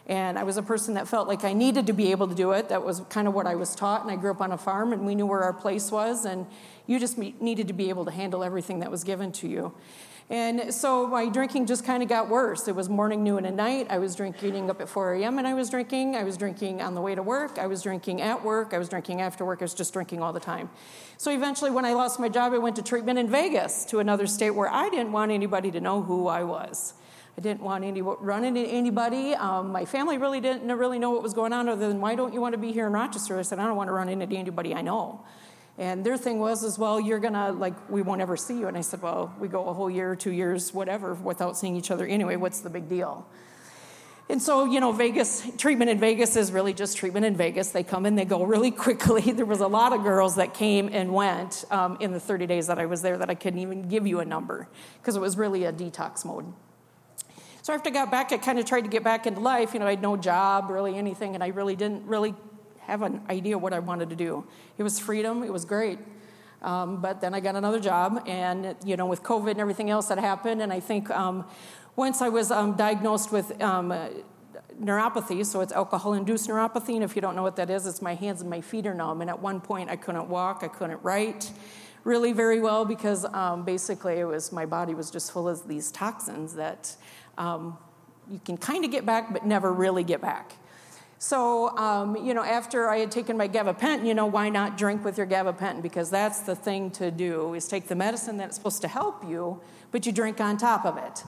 [0.07, 2.51] And I was a person that felt like I needed to be able to do
[2.51, 2.69] it.
[2.69, 4.03] That was kind of what I was taught.
[4.03, 6.25] And I grew up on a farm, and we knew where our place was.
[6.25, 6.47] And
[6.87, 9.73] you just needed to be able to handle everything that was given to you.
[10.31, 12.69] And so my drinking just kind of got worse.
[12.69, 13.89] It was morning, noon, and night.
[13.91, 15.39] I was drinking up at 4 a.m.
[15.39, 16.15] and I was drinking.
[16.15, 17.59] I was drinking on the way to work.
[17.59, 18.73] I was drinking at work.
[18.73, 19.61] I was drinking after work.
[19.61, 20.71] I was just drinking all the time.
[21.17, 24.29] So eventually, when I lost my job, I went to treatment in Vegas to another
[24.29, 26.95] state where I didn't want anybody to know who I was.
[27.37, 29.35] I didn't want any run into anybody.
[29.35, 32.33] Um, my family really didn't really know what was going on, other than why don't
[32.33, 33.37] you want to be here in Rochester?
[33.37, 35.25] I said I don't want to run into anybody I know.
[35.79, 38.69] And their thing was, as well, you're gonna, like, we won't ever see you.
[38.69, 41.91] And I said, well, we go a whole year, two years, whatever, without seeing each
[41.91, 42.37] other anyway.
[42.37, 43.27] What's the big deal?
[44.31, 47.71] And so, you know, Vegas, treatment in Vegas is really just treatment in Vegas.
[47.71, 49.33] They come and they go really quickly.
[49.33, 52.69] There was a lot of girls that came and went um, in the 30 days
[52.69, 54.69] that I was there that I couldn't even give you a number
[55.01, 56.45] because it was really a detox mode.
[57.63, 59.75] So after I got back, I kind of tried to get back into life.
[59.75, 62.35] You know, I had no job, really anything, and I really didn't really
[62.91, 64.45] have an idea what I wanted to do.
[64.79, 65.99] It was freedom, it was great.
[66.63, 70.09] Um, but then I got another job, and you know, with COVID and everything else
[70.09, 71.47] that happened, and I think um,
[71.97, 73.93] once I was um, diagnosed with um,
[74.83, 78.15] neuropathy, so it's alcohol-induced neuropathy, and if you don't know what that is, it's my
[78.15, 79.21] hands and my feet are numb.
[79.21, 81.51] And at one point, I couldn't walk, I couldn't write,
[82.05, 85.91] really very well because um, basically it was my body was just full of these
[85.91, 86.97] toxins that
[87.37, 87.77] um,
[88.31, 90.53] you can kind of get back, but never really get back.
[91.23, 95.05] So, um, you know, after I had taken my gabapentin, you know, why not drink
[95.05, 95.83] with your gabapentin?
[95.83, 99.61] Because that's the thing to do, is take the medicine that's supposed to help you,
[99.91, 101.23] but you drink on top of it.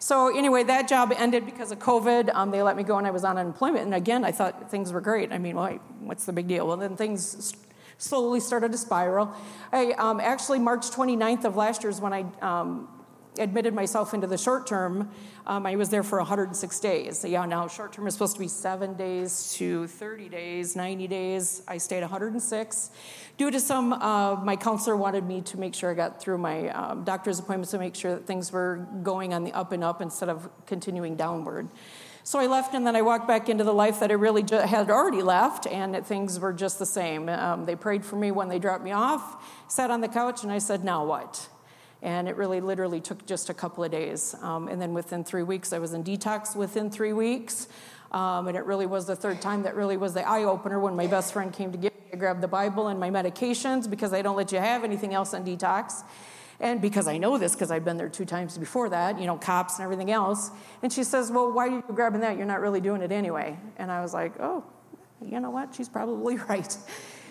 [0.00, 2.34] So anyway, that job ended because of COVID.
[2.34, 3.84] Um, they let me go and I was on unemployment.
[3.84, 5.30] And again, I thought things were great.
[5.30, 6.66] I mean, what's the big deal?
[6.66, 7.54] Well, then things
[7.96, 9.32] slowly started to spiral.
[9.72, 12.88] I um, actually, March 29th of last year is when I um,
[13.38, 15.10] admitted myself into the short term.
[15.46, 17.24] Um, I was there for 106 days.
[17.24, 21.62] Yeah, now short term is supposed to be seven days to 30 days, 90 days.
[21.66, 22.90] I stayed 106.
[23.36, 26.68] Due to some, uh, my counselor wanted me to make sure I got through my
[26.68, 30.02] um, doctor's appointments to make sure that things were going on the up and up
[30.02, 31.68] instead of continuing downward.
[32.28, 34.56] So I left, and then I walked back into the life that I really ju-
[34.56, 37.26] had already left, and things were just the same.
[37.30, 40.52] Um, they prayed for me when they dropped me off, sat on the couch, and
[40.52, 41.48] I said, Now what?
[42.02, 44.34] And it really literally took just a couple of days.
[44.40, 47.68] Um, and then within three weeks, I was in detox within three weeks.
[48.12, 50.96] Um, and it really was the third time that really was the eye opener when
[50.96, 52.00] my best friend came to get me.
[52.12, 55.34] I grabbed the Bible and my medications because they don't let you have anything else
[55.34, 56.02] on detox.
[56.60, 59.36] And because I know this, because I've been there two times before that, you know,
[59.36, 60.50] cops and everything else.
[60.82, 62.36] And she says, Well, why are you grabbing that?
[62.36, 63.56] You're not really doing it anyway.
[63.76, 64.64] And I was like, Oh,
[65.24, 65.74] you know what?
[65.74, 66.76] She's probably right.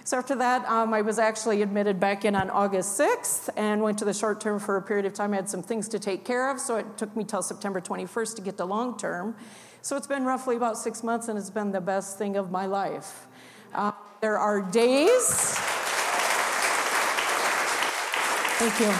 [0.08, 3.98] So after that, um, I was actually admitted back in on August 6th and went
[3.98, 5.34] to the short term for a period of time.
[5.34, 8.38] I had some things to take care of, so it took me till September 21st
[8.38, 9.36] to get to long term.
[9.82, 12.68] So it's been roughly about six months, and it's been the best thing of my
[12.68, 13.28] life.
[13.76, 13.92] Uh,
[14.22, 15.58] there are days.
[18.60, 18.94] Thank you.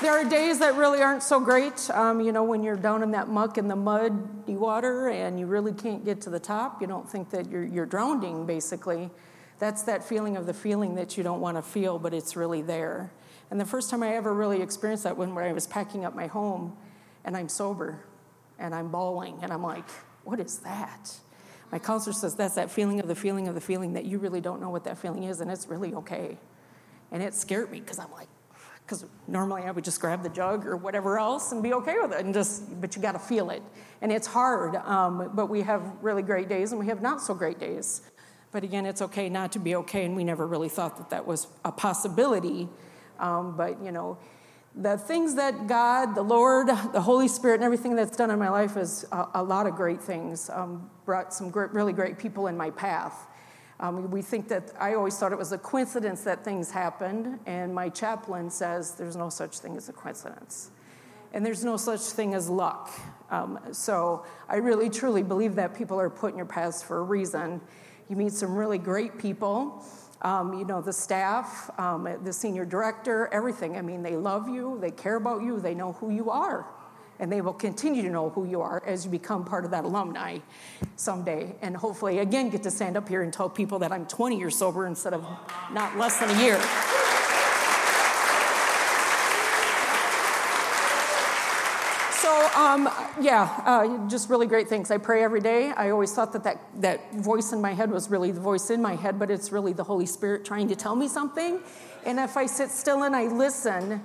[0.00, 1.90] There are days that really aren't so great.
[1.90, 5.44] Um, you know, when you're down in that muck and the muddy water and you
[5.44, 9.10] really can't get to the top, you don't think that you're, you're drowning, basically.
[9.58, 12.62] That's that feeling of the feeling that you don't want to feel, but it's really
[12.62, 13.12] there.
[13.50, 16.14] And the first time I ever really experienced that when, when I was packing up
[16.14, 16.76] my home
[17.24, 18.04] and I'm sober
[18.58, 19.88] and I'm bawling and I'm like,
[20.24, 21.12] what is that?
[21.70, 24.40] My counselor says that's that feeling of the feeling of the feeling that you really
[24.40, 26.38] don't know what that feeling is and it's really okay.
[27.12, 28.28] And it scared me because I'm like,
[28.86, 32.12] because normally I would just grab the jug or whatever else and be okay with
[32.12, 33.62] it and just but you got to feel it
[34.02, 37.32] and it's hard um, but we have really great days and we have not so
[37.32, 38.02] great days
[38.54, 41.26] but again it's okay not to be okay and we never really thought that that
[41.26, 42.68] was a possibility
[43.18, 44.16] um, but you know
[44.76, 48.48] the things that god the lord the holy spirit and everything that's done in my
[48.48, 52.46] life is a, a lot of great things um, brought some great, really great people
[52.46, 53.26] in my path
[53.80, 57.74] um, we think that I always thought it was a coincidence that things happened, and
[57.74, 60.70] my chaplain says there's no such thing as a coincidence.
[61.32, 62.88] And there's no such thing as luck.
[63.30, 67.02] Um, so I really truly believe that people are put in your paths for a
[67.02, 67.60] reason.
[68.08, 69.84] You meet some really great people.
[70.22, 73.76] Um, you know, the staff, um, the senior director, everything.
[73.76, 76.66] I mean, they love you, they care about you, they know who you are
[77.18, 79.84] and they will continue to know who you are as you become part of that
[79.84, 80.38] alumni
[80.96, 81.54] someday.
[81.62, 84.56] And hopefully, again, get to stand up here and tell people that I'm 20 years
[84.56, 85.24] sober instead of
[85.72, 87.03] not less than a year.
[92.56, 92.88] Um,
[93.20, 94.90] yeah, uh, just really great things.
[94.90, 95.70] I pray every day.
[95.70, 98.82] I always thought that, that that voice in my head was really the voice in
[98.82, 101.60] my head, but it's really the Holy Spirit trying to tell me something.
[102.04, 104.02] And if I sit still and I listen,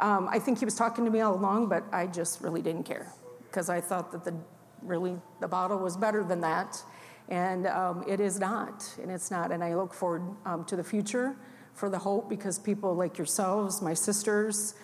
[0.00, 2.84] um, I think he was talking to me all along, but I just really didn't
[2.84, 3.12] care
[3.46, 4.34] because I thought that the
[4.82, 6.82] really the bottle was better than that.
[7.28, 9.52] And um, it is not, and it's not.
[9.52, 11.36] And I look forward um, to the future
[11.74, 14.74] for the hope because people like yourselves, my sisters,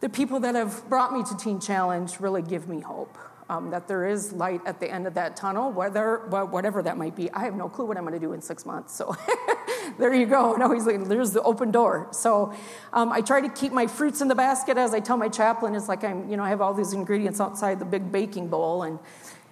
[0.00, 3.16] the people that have brought me to Teen Challenge really give me hope.
[3.48, 7.16] Um, that there is light at the end of that tunnel, whether whatever that might
[7.16, 7.32] be.
[7.32, 8.94] I have no clue what I'm going to do in six months.
[8.94, 9.16] So
[9.98, 10.54] there you go.
[10.54, 12.06] No, he's like, there's the open door.
[12.12, 12.54] So
[12.92, 15.74] um, I try to keep my fruits in the basket, as I tell my chaplain.
[15.74, 18.84] It's like I'm, you know, I have all these ingredients outside the big baking bowl,
[18.84, 19.00] and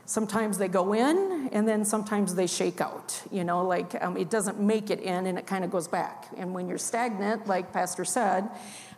[0.04, 3.20] sometimes they go in, and then sometimes they shake out.
[3.32, 6.26] You know, like um, it doesn't make it in, and it kind of goes back.
[6.36, 8.48] And when you're stagnant, like Pastor said,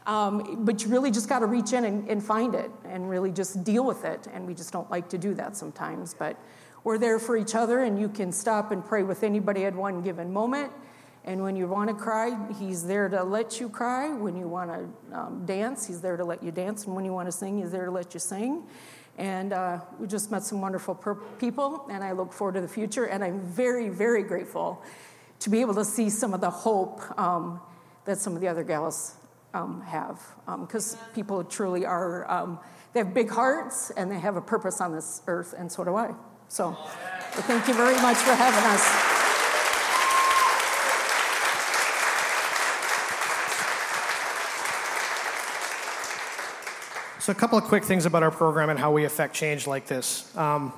[0.07, 3.31] um, but you really just got to reach in and, and, find it and really
[3.31, 4.27] just deal with it.
[4.33, 6.15] And we just don't like to do that sometimes.
[6.15, 6.37] But
[6.85, 10.03] we're there for each other, and you can stop and pray with anybody at one
[10.03, 10.73] given moment.
[11.25, 14.09] And when you want to cry, he's there to let you cry.
[14.09, 16.87] When you want to um, dance, he's there to let you dance.
[16.87, 18.63] And when you want to sing, he's there to let you sing.
[19.19, 22.69] And uh, we just met some wonderful per- people, and I look forward to the
[22.69, 23.05] future.
[23.05, 24.83] And I'm very, very grateful
[25.41, 27.61] to be able to see some of the hope um,
[28.07, 29.17] that some of the other gals
[29.55, 30.21] um, have
[30.61, 32.59] because um, people truly are um,
[32.93, 35.95] they have big hearts and they have a purpose on this earth and so do
[35.95, 36.15] i
[36.49, 36.73] so
[37.33, 39.21] thank you very much for having us
[47.21, 49.87] So, a couple of quick things about our program and how we affect change like
[49.87, 50.35] this.
[50.37, 50.73] Um,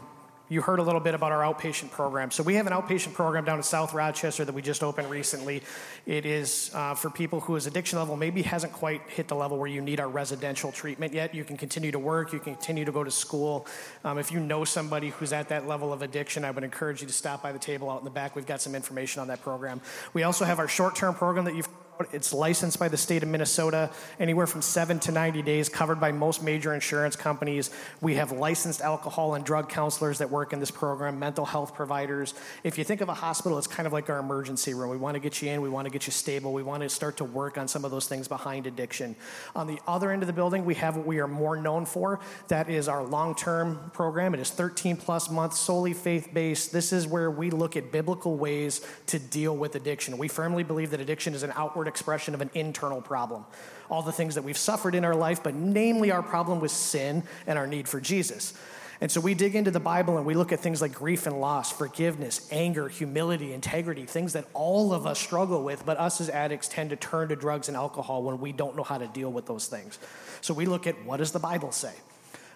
[0.53, 2.31] you heard a little bit about our outpatient program.
[2.31, 5.63] So we have an outpatient program down in South Rochester that we just opened recently.
[6.05, 9.69] It is uh, for people whose addiction level maybe hasn't quite hit the level where
[9.69, 11.35] you need our residential treatment yet.
[11.35, 13.67] You can continue to work, you can continue to go to school.
[14.05, 17.07] Um, if you know somebody who's at that level of addiction, I would encourage you
[17.07, 18.37] to stop by the table out in the back.
[18.37, 19.81] We've got some information on that program.
[20.13, 21.69] We also have our short term program that you've
[22.13, 26.13] it's licensed by the state of Minnesota, anywhere from seven to 90 days, covered by
[26.13, 27.71] most major insurance companies.
[28.01, 32.35] We have licensed alcohol and drug counselors that work in this program, mental health providers.
[32.65, 34.91] If you think of a hospital, it's kind of like our emergency room.
[34.91, 36.89] We want to get you in, we want to get you stable, we want to
[36.89, 39.15] start to work on some of those things behind addiction.
[39.55, 42.21] On the other end of the building, we have what we are more known for.
[42.49, 44.35] That is our long term program.
[44.35, 46.73] It is 13 plus months, solely faith based.
[46.73, 50.19] This is where we look at biblical ways to deal with addiction.
[50.19, 53.45] We firmly believe that addiction is an outward expression of an internal problem.
[53.91, 57.23] All the things that we've suffered in our life, but namely our problem with sin
[57.47, 58.55] and our need for Jesus.
[59.03, 61.41] And so we dig into the Bible and we look at things like grief and
[61.41, 66.29] loss, forgiveness, anger, humility, integrity, things that all of us struggle with, but us as
[66.29, 69.33] addicts tend to turn to drugs and alcohol when we don't know how to deal
[69.33, 69.99] with those things.
[70.41, 71.93] So we look at what does the Bible say?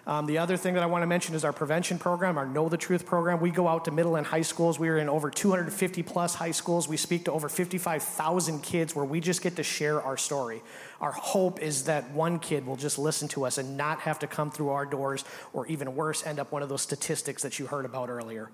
[0.07, 2.69] Um, the other thing that I want to mention is our prevention program, our Know
[2.69, 3.41] the Truth program.
[3.41, 4.79] We go out to middle and high schools.
[4.79, 6.87] We are in over 250 plus high schools.
[6.87, 10.63] We speak to over 55,000 kids where we just get to share our story.
[11.01, 14.27] Our hope is that one kid will just listen to us and not have to
[14.27, 17.67] come through our doors, or even worse, end up one of those statistics that you
[17.67, 18.49] heard about earlier.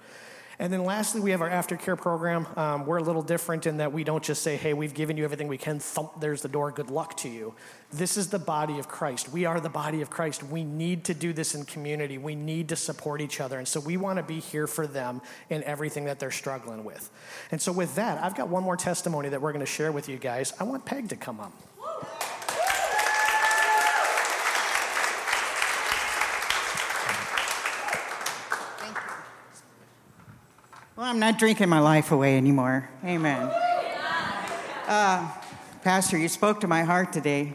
[0.60, 2.48] And then lastly, we have our aftercare program.
[2.56, 5.24] Um, we're a little different in that we don't just say, hey, we've given you
[5.24, 7.54] everything we can, thump, there's the door, good luck to you.
[7.92, 9.30] This is the body of Christ.
[9.30, 10.44] We are the body of Christ.
[10.44, 12.18] We need to do this in community.
[12.18, 13.58] We need to support each other.
[13.58, 17.10] And so we want to be here for them in everything that they're struggling with.
[17.52, 20.10] And so, with that, I've got one more testimony that we're going to share with
[20.10, 20.54] you guys.
[20.60, 21.54] I want Peg to come up.
[31.14, 32.90] I'm not drinking my life away anymore.
[33.06, 33.48] Amen.
[34.88, 35.32] Uh,
[35.84, 37.54] Pastor, you spoke to my heart today.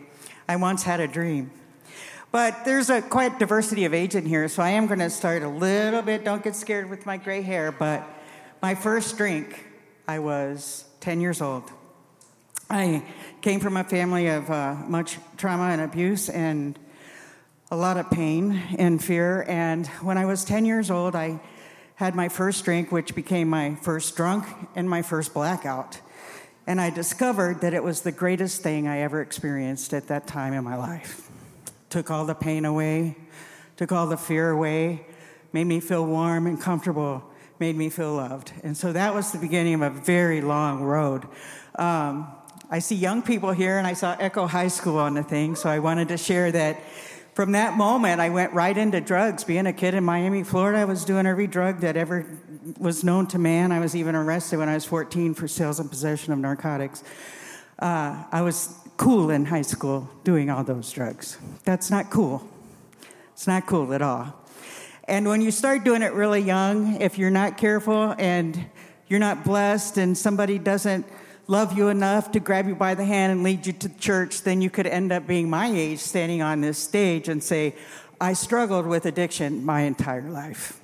[0.48, 1.50] I once had a dream.
[2.30, 5.42] But there's a quite diversity of age in here, so I am going to start
[5.42, 6.22] a little bit.
[6.24, 8.08] Don't get scared with my gray hair, but
[8.62, 9.66] my first drink,
[10.06, 11.64] I was 10 years old.
[12.70, 13.02] I
[13.40, 16.78] came from a family of uh, much trauma and abuse and
[17.72, 19.44] a lot of pain and fear.
[19.48, 21.40] And when I was 10 years old, I
[21.98, 24.46] had my first drink, which became my first drunk
[24.76, 26.00] and my first blackout.
[26.64, 30.52] And I discovered that it was the greatest thing I ever experienced at that time
[30.52, 31.28] in my life.
[31.90, 33.16] Took all the pain away,
[33.76, 35.06] took all the fear away,
[35.52, 37.24] made me feel warm and comfortable,
[37.58, 38.52] made me feel loved.
[38.62, 41.26] And so that was the beginning of a very long road.
[41.74, 42.28] Um,
[42.70, 45.68] I see young people here, and I saw Echo High School on the thing, so
[45.68, 46.78] I wanted to share that
[47.38, 49.44] from that moment, I went right into drugs.
[49.44, 52.26] Being a kid in Miami, Florida, I was doing every drug that ever
[52.80, 53.70] was known to man.
[53.70, 57.04] I was even arrested when I was 14 for sales and possession of narcotics.
[57.78, 61.38] Uh, I was cool in high school doing all those drugs.
[61.62, 62.44] That's not cool.
[63.34, 64.34] It's not cool at all.
[65.04, 68.66] And when you start doing it really young, if you're not careful and
[69.06, 71.06] you're not blessed and somebody doesn't
[71.48, 74.60] love you enough to grab you by the hand and lead you to church, then
[74.60, 77.74] you could end up being my age standing on this stage and say,
[78.20, 80.78] I struggled with addiction my entire life.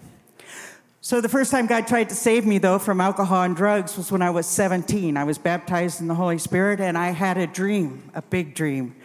[1.02, 4.10] So, the first time God tried to save me, though, from alcohol and drugs was
[4.10, 5.18] when I was 17.
[5.18, 8.96] I was baptized in the Holy Spirit, and I had a dream, a big dream.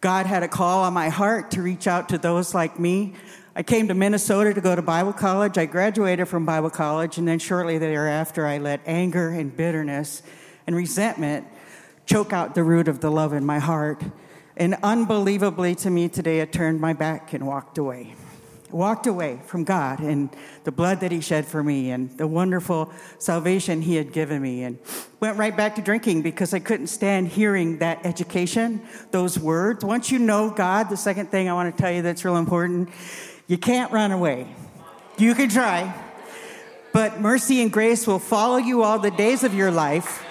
[0.00, 3.14] God had a call on my heart to reach out to those like me.
[3.54, 5.56] I came to Minnesota to go to Bible college.
[5.56, 10.22] I graduated from Bible college, and then shortly thereafter, I let anger and bitterness
[10.66, 11.46] and resentment
[12.06, 14.02] choke out the root of the love in my heart.
[14.56, 18.14] And unbelievably to me today, I turned my back and walked away
[18.70, 20.28] walked away from God and
[20.64, 24.64] the blood that He shed for me and the wonderful salvation He had given me,
[24.64, 24.78] and
[25.20, 29.84] went right back to drinking because I couldn't stand hearing that education, those words.
[29.84, 32.90] Once you know God, the second thing I want to tell you that's real important
[33.48, 34.48] you can't run away.
[35.18, 35.94] You can try,
[36.92, 40.25] but mercy and grace will follow you all the days of your life.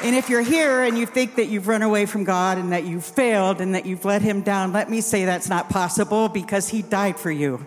[0.00, 2.84] And if you're here and you think that you've run away from God and that
[2.84, 6.68] you've failed and that you've let Him down, let me say that's not possible because
[6.68, 7.66] He died for you.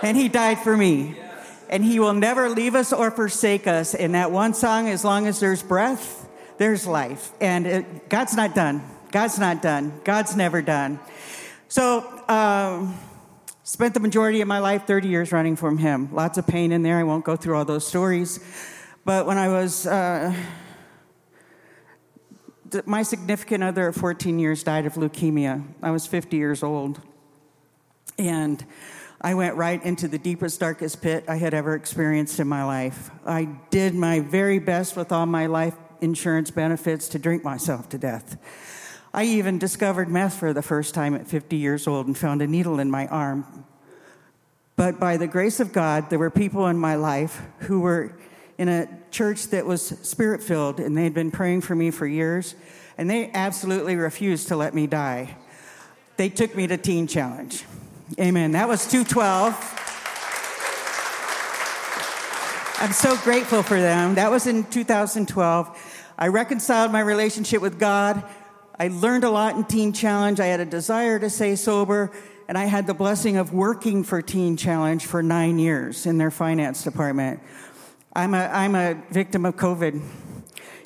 [0.00, 1.16] And He died for me.
[1.68, 3.94] And He will never leave us or forsake us.
[3.94, 6.28] In that one song, as long as there's breath,
[6.58, 7.32] there's life.
[7.40, 8.82] And it, God's not done.
[9.10, 10.00] God's not done.
[10.04, 11.00] God's never done.
[11.66, 12.96] So, um,
[13.64, 16.14] spent the majority of my life 30 years running from Him.
[16.14, 16.98] Lots of pain in there.
[16.98, 18.38] I won't go through all those stories.
[19.04, 19.84] But when I was.
[19.84, 20.32] Uh,
[22.86, 25.64] my significant other of 14 years died of leukemia.
[25.82, 27.00] I was 50 years old.
[28.18, 28.64] And
[29.20, 33.10] I went right into the deepest, darkest pit I had ever experienced in my life.
[33.26, 37.98] I did my very best with all my life insurance benefits to drink myself to
[37.98, 38.38] death.
[39.12, 42.46] I even discovered meth for the first time at 50 years old and found a
[42.46, 43.64] needle in my arm.
[44.76, 48.16] But by the grace of God, there were people in my life who were
[48.60, 52.54] in a church that was spirit filled, and they'd been praying for me for years,
[52.98, 55.34] and they absolutely refused to let me die.
[56.18, 57.64] They took me to Teen Challenge.
[58.20, 58.52] Amen.
[58.52, 59.54] That was 212.
[62.80, 64.16] I'm so grateful for them.
[64.16, 66.12] That was in 2012.
[66.18, 68.22] I reconciled my relationship with God.
[68.78, 70.38] I learned a lot in Teen Challenge.
[70.38, 72.10] I had a desire to stay sober,
[72.46, 76.30] and I had the blessing of working for Teen Challenge for nine years in their
[76.30, 77.40] finance department.
[78.12, 80.02] I'm a, I'm a victim of COVID.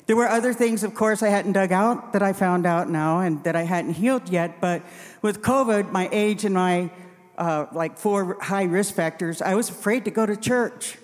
[0.05, 3.21] There were other things, of course, I hadn't dug out that I found out now
[3.21, 4.61] and that I hadn't healed yet.
[4.61, 4.83] But
[5.23, 6.91] with COVID, my age and my
[7.39, 10.99] uh, like four high risk factors, I was afraid to go to church.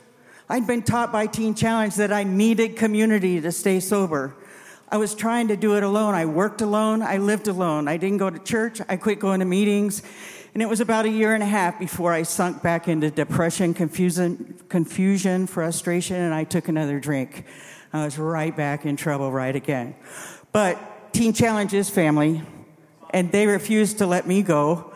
[0.48, 4.36] I'd been taught by Teen Challenge that I needed community to stay sober.
[4.90, 6.14] I was trying to do it alone.
[6.14, 7.02] I worked alone.
[7.02, 7.88] I lived alone.
[7.88, 8.80] I didn't go to church.
[8.88, 10.04] I quit going to meetings.
[10.54, 13.74] And it was about a year and a half before I sunk back into depression,
[13.74, 17.46] confusion, confusion, frustration, and I took another drink.
[17.94, 19.96] I was right back in trouble right again.
[20.52, 22.42] But Teen Challenge is family,
[23.12, 24.94] and they refused to let me go.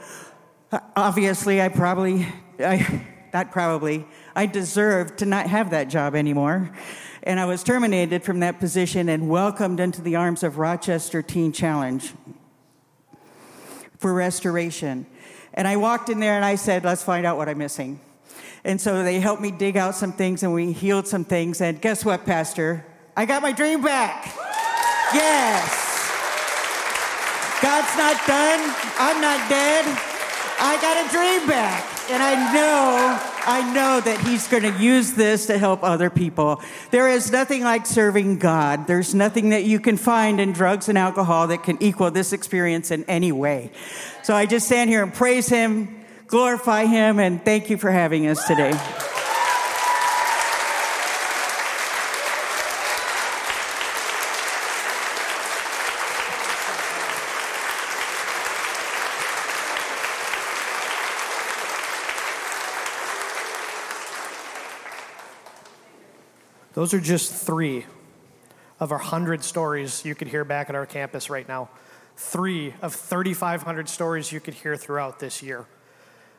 [0.96, 2.28] Obviously, I probably,
[2.60, 6.72] I, not probably, I deserved to not have that job anymore.
[7.24, 11.54] And I was terminated from that position and welcomed into the arms of Rochester Teen
[11.54, 12.14] Challenge
[13.98, 15.06] for restoration.
[15.56, 18.00] And I walked in there and I said, let's find out what I'm missing.
[18.64, 21.62] And so they helped me dig out some things and we healed some things.
[21.62, 22.86] And guess what, Pastor?
[23.16, 24.26] I got my dream back.
[25.14, 25.86] Yes.
[27.62, 28.76] God's not done.
[29.00, 29.86] I'm not dead.
[30.60, 31.95] I got a dream back.
[32.08, 36.62] And I know, I know that He's going to use this to help other people.
[36.92, 38.86] There is nothing like serving God.
[38.86, 42.92] There's nothing that you can find in drugs and alcohol that can equal this experience
[42.92, 43.72] in any way.
[44.22, 48.28] So I just stand here and praise Him, glorify Him, and thank you for having
[48.28, 48.74] us today.
[66.76, 67.86] Those are just three
[68.82, 71.70] of our 100 stories you could hear back at our campus right now.
[72.18, 75.66] Three of 3,500 stories you could hear throughout this year.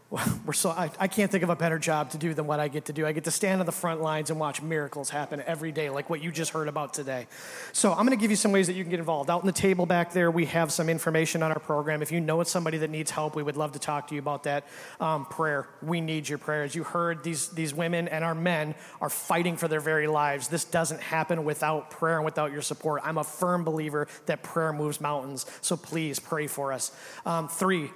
[0.46, 2.68] we're so I, I, can't think of a better job to do than what I
[2.68, 3.04] get to do.
[3.04, 6.08] I get to stand on the front lines and watch miracles happen every day, like
[6.08, 7.26] what you just heard about today.
[7.72, 9.30] So I'm going to give you some ways that you can get involved.
[9.30, 12.02] Out on the table back there, we have some information on our program.
[12.02, 14.20] If you know it's somebody that needs help, we would love to talk to you
[14.20, 14.64] about that.
[15.00, 16.76] Um, prayer, we need your prayers.
[16.76, 20.46] You heard these these women and our men are fighting for their very lives.
[20.46, 23.02] This doesn't happen without prayer and without your support.
[23.04, 25.46] I'm a firm believer that prayer moves mountains.
[25.62, 26.92] So please pray for us.
[27.24, 27.90] Um, three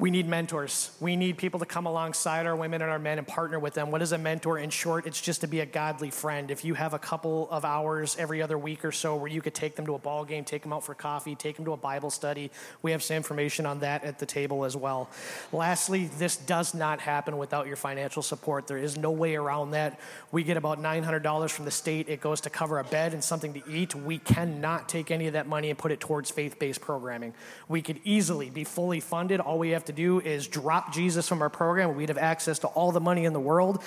[0.00, 0.92] We need mentors.
[0.98, 3.90] We need people to come alongside our women and our men and partner with them.
[3.90, 4.58] What is a mentor?
[4.58, 6.50] In short, it's just to be a godly friend.
[6.50, 9.52] If you have a couple of hours every other week or so where you could
[9.52, 11.76] take them to a ball game, take them out for coffee, take them to a
[11.76, 15.10] Bible study, we have some information on that at the table as well.
[15.52, 18.68] Lastly, this does not happen without your financial support.
[18.68, 20.00] There is no way around that.
[20.32, 22.08] We get about $900 from the state.
[22.08, 23.94] It goes to cover a bed and something to eat.
[23.94, 27.34] We cannot take any of that money and put it towards faith based programming.
[27.68, 29.40] We could easily be fully funded.
[29.40, 31.96] All we have to do is drop Jesus from our program.
[31.96, 33.82] We'd have access to all the money in the world.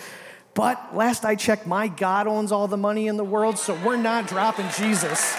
[0.54, 3.98] But last I checked, my God owns all the money in the world, so we're
[3.98, 5.36] not dropping Jesus.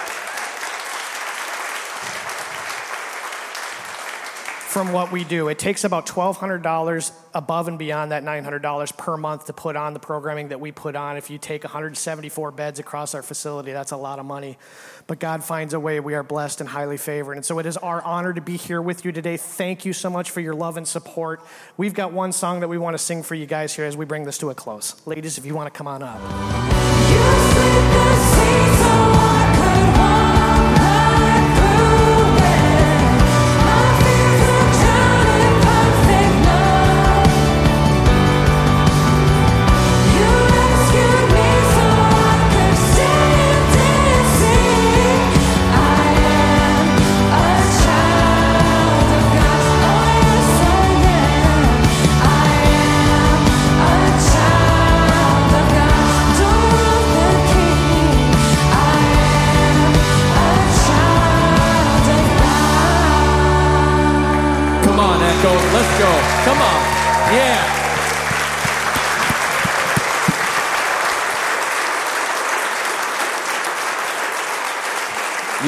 [4.75, 5.47] From what we do.
[5.47, 10.01] It takes about $1,200 above and beyond that $900 per month to put on the
[10.01, 11.16] programming that we put on.
[11.16, 14.59] If you take 174 beds across our facility, that's a lot of money.
[15.07, 16.01] But God finds a way.
[16.01, 17.35] We are blessed and highly favored.
[17.35, 19.37] And so it is our honor to be here with you today.
[19.37, 21.41] Thank you so much for your love and support.
[21.77, 24.05] We've got one song that we want to sing for you guys here as we
[24.05, 25.01] bring this to a close.
[25.07, 26.18] Ladies, if you want to come on up.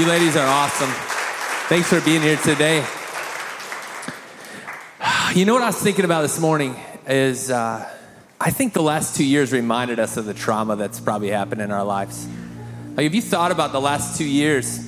[0.06, 0.88] Ladies are awesome.
[1.68, 2.76] Thanks for being here today.
[5.34, 6.76] You know what I was thinking about this morning
[7.08, 7.90] is uh,
[8.40, 11.72] I think the last two years reminded us of the trauma that's probably happened in
[11.72, 12.24] our lives.
[12.94, 14.78] Like, if you thought about the last two years,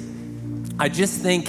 [0.78, 1.48] I just think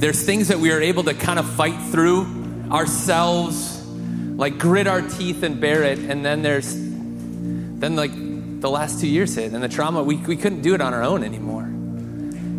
[0.00, 2.26] there's things that we are able to kind of fight through
[2.72, 8.10] ourselves, like grit our teeth and bear it, and then there's then like
[8.60, 11.04] the last two years hit and the trauma we, we couldn't do it on our
[11.04, 11.73] own anymore.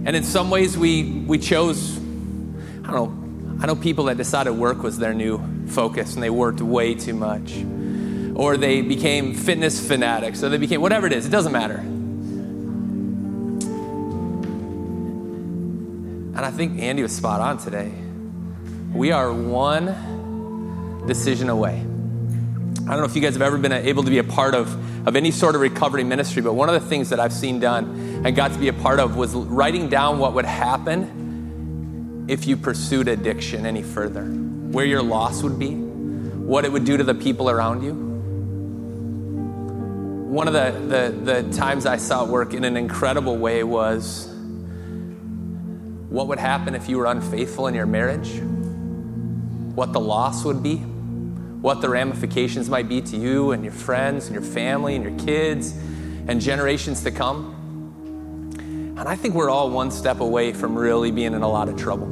[0.05, 4.51] And in some ways we we chose, I don't know, I know people that decided
[4.51, 7.53] work was their new focus and they worked way too much.
[8.35, 11.77] Or they became fitness fanatics, or they became whatever it is, it doesn't matter.
[16.35, 17.91] And I think Andy was spot on today.
[18.93, 21.75] We are one decision away.
[21.77, 25.07] I don't know if you guys have ever been able to be a part of,
[25.07, 28.14] of any sort of recovery ministry, but one of the things that I've seen done
[28.25, 32.57] and got to be a part of was writing down what would happen if you
[32.57, 37.13] pursued addiction any further, where your loss would be, what it would do to the
[37.13, 37.93] people around you.
[40.33, 44.27] One of the, the, the times I saw it work in an incredible way was
[46.09, 48.41] what would happen if you were unfaithful in your marriage,
[49.75, 54.25] what the loss would be, what the ramifications might be to you and your friends
[54.25, 55.73] and your family and your kids
[56.27, 57.54] and generations to come.
[58.97, 61.77] And I think we're all one step away from really being in a lot of
[61.77, 62.11] trouble.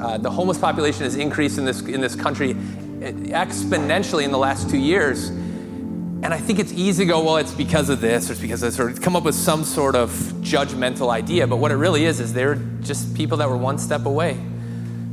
[0.00, 4.68] Uh, the homeless population has increased in this, in this country exponentially in the last
[4.68, 5.28] two years.
[5.28, 8.62] And I think it's easy to go, well, it's because of this or it's because
[8.62, 11.46] of this, or come up with some sort of judgmental idea.
[11.46, 14.32] But what it really is, is they're just people that were one step away.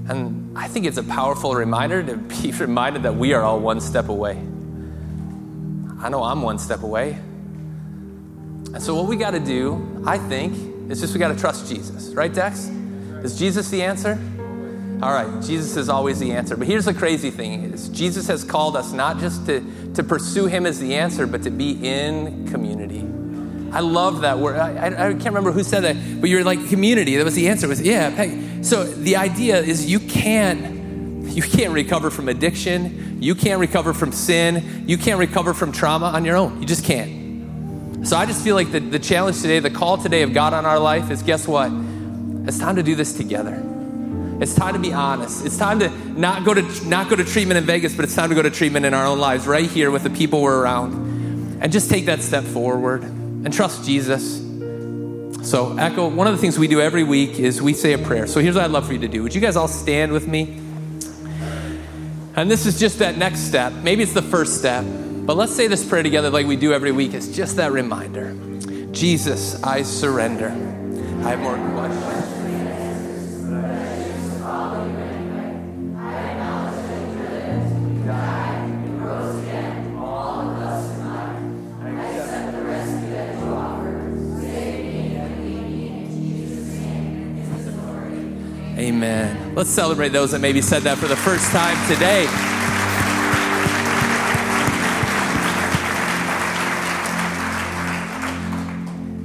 [0.08, 3.80] And I think it's a powerful reminder to be reminded that we are all one
[3.80, 4.38] step away.
[6.00, 7.20] I know I'm one step away.
[8.74, 11.68] And so, what we got to do, I think, is just we got to trust
[11.68, 12.70] Jesus, right, Dex?
[13.24, 14.20] Is Jesus the answer?
[15.02, 16.56] All right, Jesus is always the answer.
[16.56, 19.66] But here's the crazy thing is Jesus has called us not just to,
[19.96, 23.00] to pursue him as the answer, but to be in community.
[23.76, 24.58] I love that word.
[24.58, 27.16] I, I, can't remember who said that, but you're like community.
[27.16, 27.66] That was the answer.
[27.66, 28.14] It was yeah.
[28.16, 28.64] Peg.
[28.64, 30.82] So the idea is you can't
[31.32, 33.22] you can't recover from addiction.
[33.22, 34.84] You can't recover from sin.
[34.88, 36.60] You can't recover from trauma on your own.
[36.62, 37.21] You just can't.
[38.04, 40.66] So I just feel like the, the challenge today, the call today of God on
[40.66, 41.72] our life is guess what?
[42.48, 43.62] It's time to do this together.
[44.42, 45.46] It's time to be honest.
[45.46, 45.90] It's time to
[46.20, 48.50] not go to not go to treatment in Vegas, but it's time to go to
[48.50, 52.08] treatment in our own lives, right here with the people we're around, and just take
[52.08, 54.40] that step forward and trust Jesus.
[55.44, 58.26] So, Echo, one of the things we do every week is we say a prayer.
[58.26, 59.22] So here's what I'd love for you to do.
[59.24, 60.60] Would you guys all stand with me?
[62.36, 63.74] And this is just that next step.
[63.74, 64.86] Maybe it's the first step,
[65.26, 67.14] but let's say this prayer together like we do every week.
[67.14, 68.36] It's just that reminder
[68.92, 70.50] Jesus, I surrender.
[70.50, 72.38] I have more questions.
[88.78, 89.56] Amen.
[89.56, 92.61] Let's celebrate those that maybe said that for the first time today.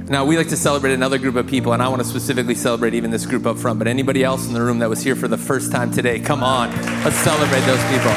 [0.09, 2.93] Now, we like to celebrate another group of people, and I want to specifically celebrate
[2.93, 3.77] even this group up front.
[3.77, 6.43] But anybody else in the room that was here for the first time today, come
[6.43, 6.71] on,
[7.03, 8.11] let's celebrate those people.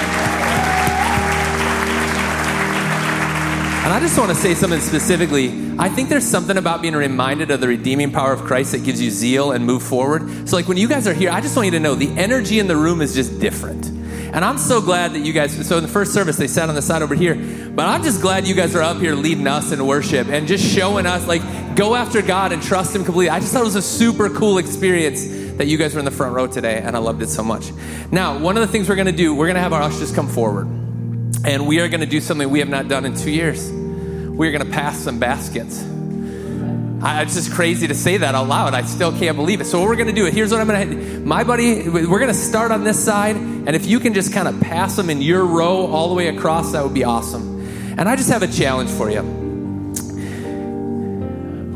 [3.83, 5.49] And I just want to say something specifically.
[5.81, 9.03] I think there's something about being reminded of the redeeming power of Christ that gives
[9.03, 10.49] you zeal and move forward.
[10.49, 12.61] So, like when you guys are here, I just want you to know the energy
[12.61, 13.87] in the room is just different.
[14.33, 16.77] And I'm so glad that you guys, so in the first service, they sat on
[16.77, 17.35] the side over here.
[17.35, 20.65] But I'm just glad you guys are up here leading us in worship and just
[20.65, 21.43] showing us, like,
[21.81, 23.31] go after God and trust Him completely.
[23.31, 25.25] I just thought it was a super cool experience
[25.57, 27.73] that you guys were in the front row today, and I loved it so much.
[28.13, 30.15] Now, one of the things we're going to do, we're going to have our ushers
[30.15, 30.67] come forward.
[31.47, 33.73] And we are going to do something we have not done in two years.
[33.73, 35.83] We're going to pass some baskets.
[37.03, 38.75] I, it's just crazy to say that out loud.
[38.75, 39.65] I still can't believe it.
[39.65, 42.29] So what we're going to do, here's what I'm going to, my buddy, we're going
[42.29, 45.23] to start on this side, and if you can just kind of pass them in
[45.23, 47.63] your row all the way across, that would be awesome.
[47.99, 49.40] And I just have a challenge for you.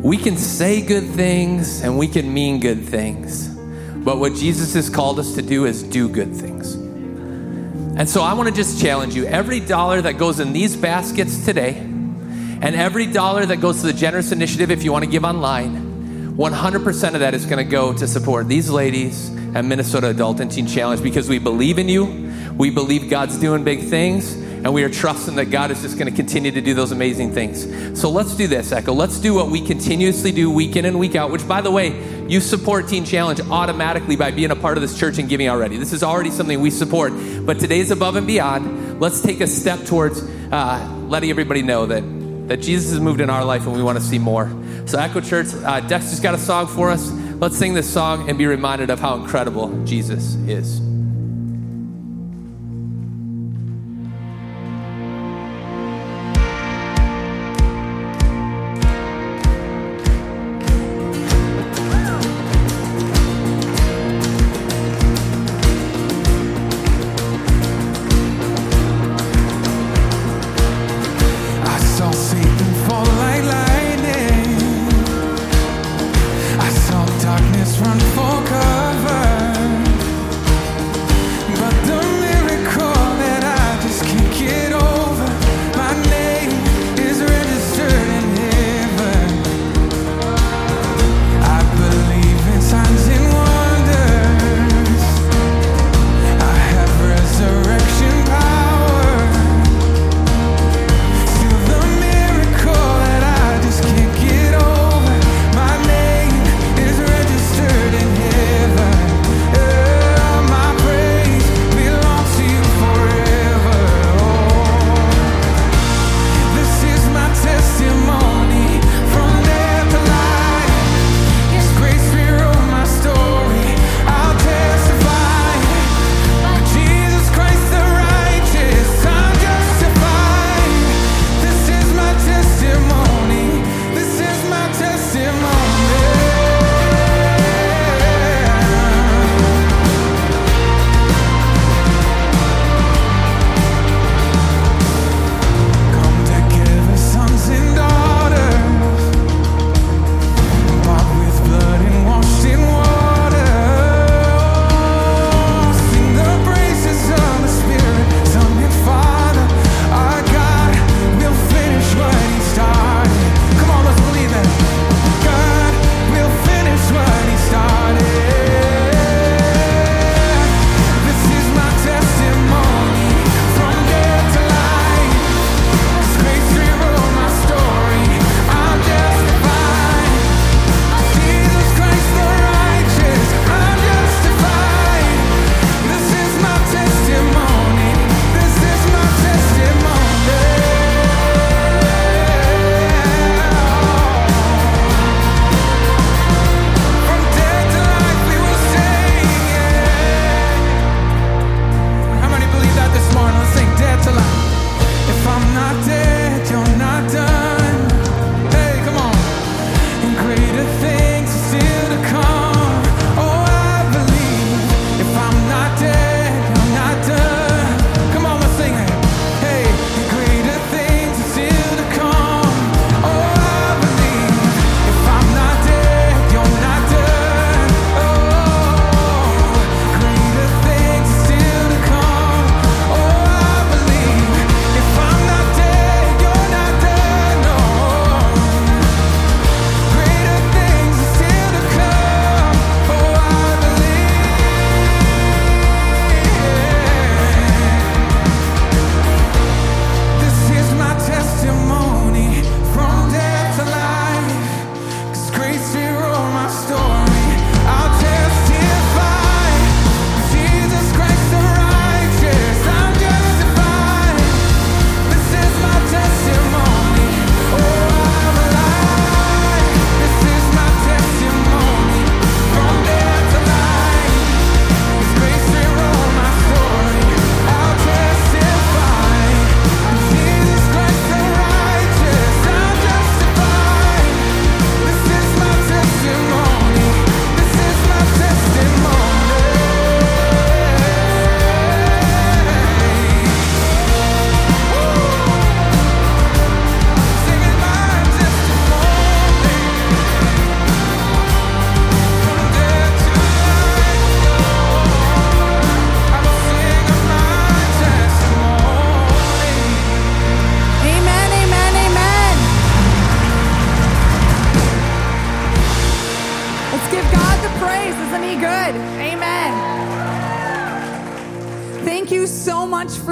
[0.05, 4.90] We can say good things and we can mean good things, but what Jesus has
[4.90, 6.74] called us to do is do good things.
[6.74, 11.46] And so I want to just challenge you every dollar that goes in these baskets
[11.46, 15.24] today, and every dollar that goes to the Generous Initiative, if you want to give
[15.24, 20.38] online, 100% of that is going to go to support these ladies and Minnesota Adult
[20.38, 22.30] and Teen Challenge because we believe in you.
[22.59, 26.11] We believe God's doing big things, and we are trusting that God is just going
[26.11, 28.01] to continue to do those amazing things.
[28.01, 28.95] So let's do this, Echo.
[28.95, 31.93] Let's do what we continuously do week in and week out, which, by the way,
[32.29, 35.77] you support Teen Challenge automatically by being a part of this church and giving already.
[35.77, 37.12] This is already something we support.
[37.45, 39.01] But today's above and beyond.
[39.01, 42.03] Let's take a step towards uh, letting everybody know that
[42.49, 44.51] that Jesus has moved in our life and we want to see more.
[44.87, 47.11] So, Echo Church, uh, Dexter's got a song for us.
[47.11, 50.93] Let's sing this song and be reminded of how incredible Jesus is.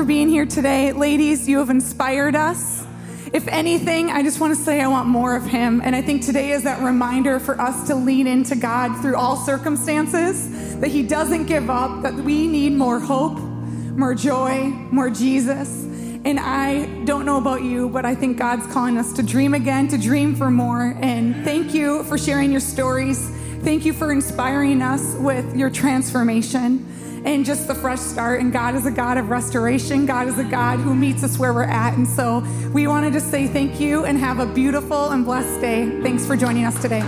[0.03, 0.91] For being here today.
[0.91, 2.85] Ladies, you have inspired us.
[3.33, 5.81] If anything, I just want to say I want more of Him.
[5.81, 9.37] And I think today is that reminder for us to lean into God through all
[9.37, 15.85] circumstances, that He doesn't give up, that we need more hope, more joy, more Jesus.
[16.25, 19.87] And I don't know about you, but I think God's calling us to dream again,
[19.87, 20.97] to dream for more.
[21.01, 23.29] And thank you for sharing your stories.
[23.63, 26.89] Thank you for inspiring us with your transformation
[27.25, 28.41] and just the fresh start.
[28.41, 30.07] And God is a God of restoration.
[30.07, 31.95] God is a God who meets us where we're at.
[31.95, 32.41] And so
[32.73, 36.01] we wanted to say thank you and have a beautiful and blessed day.
[36.03, 37.03] Thanks for joining us today.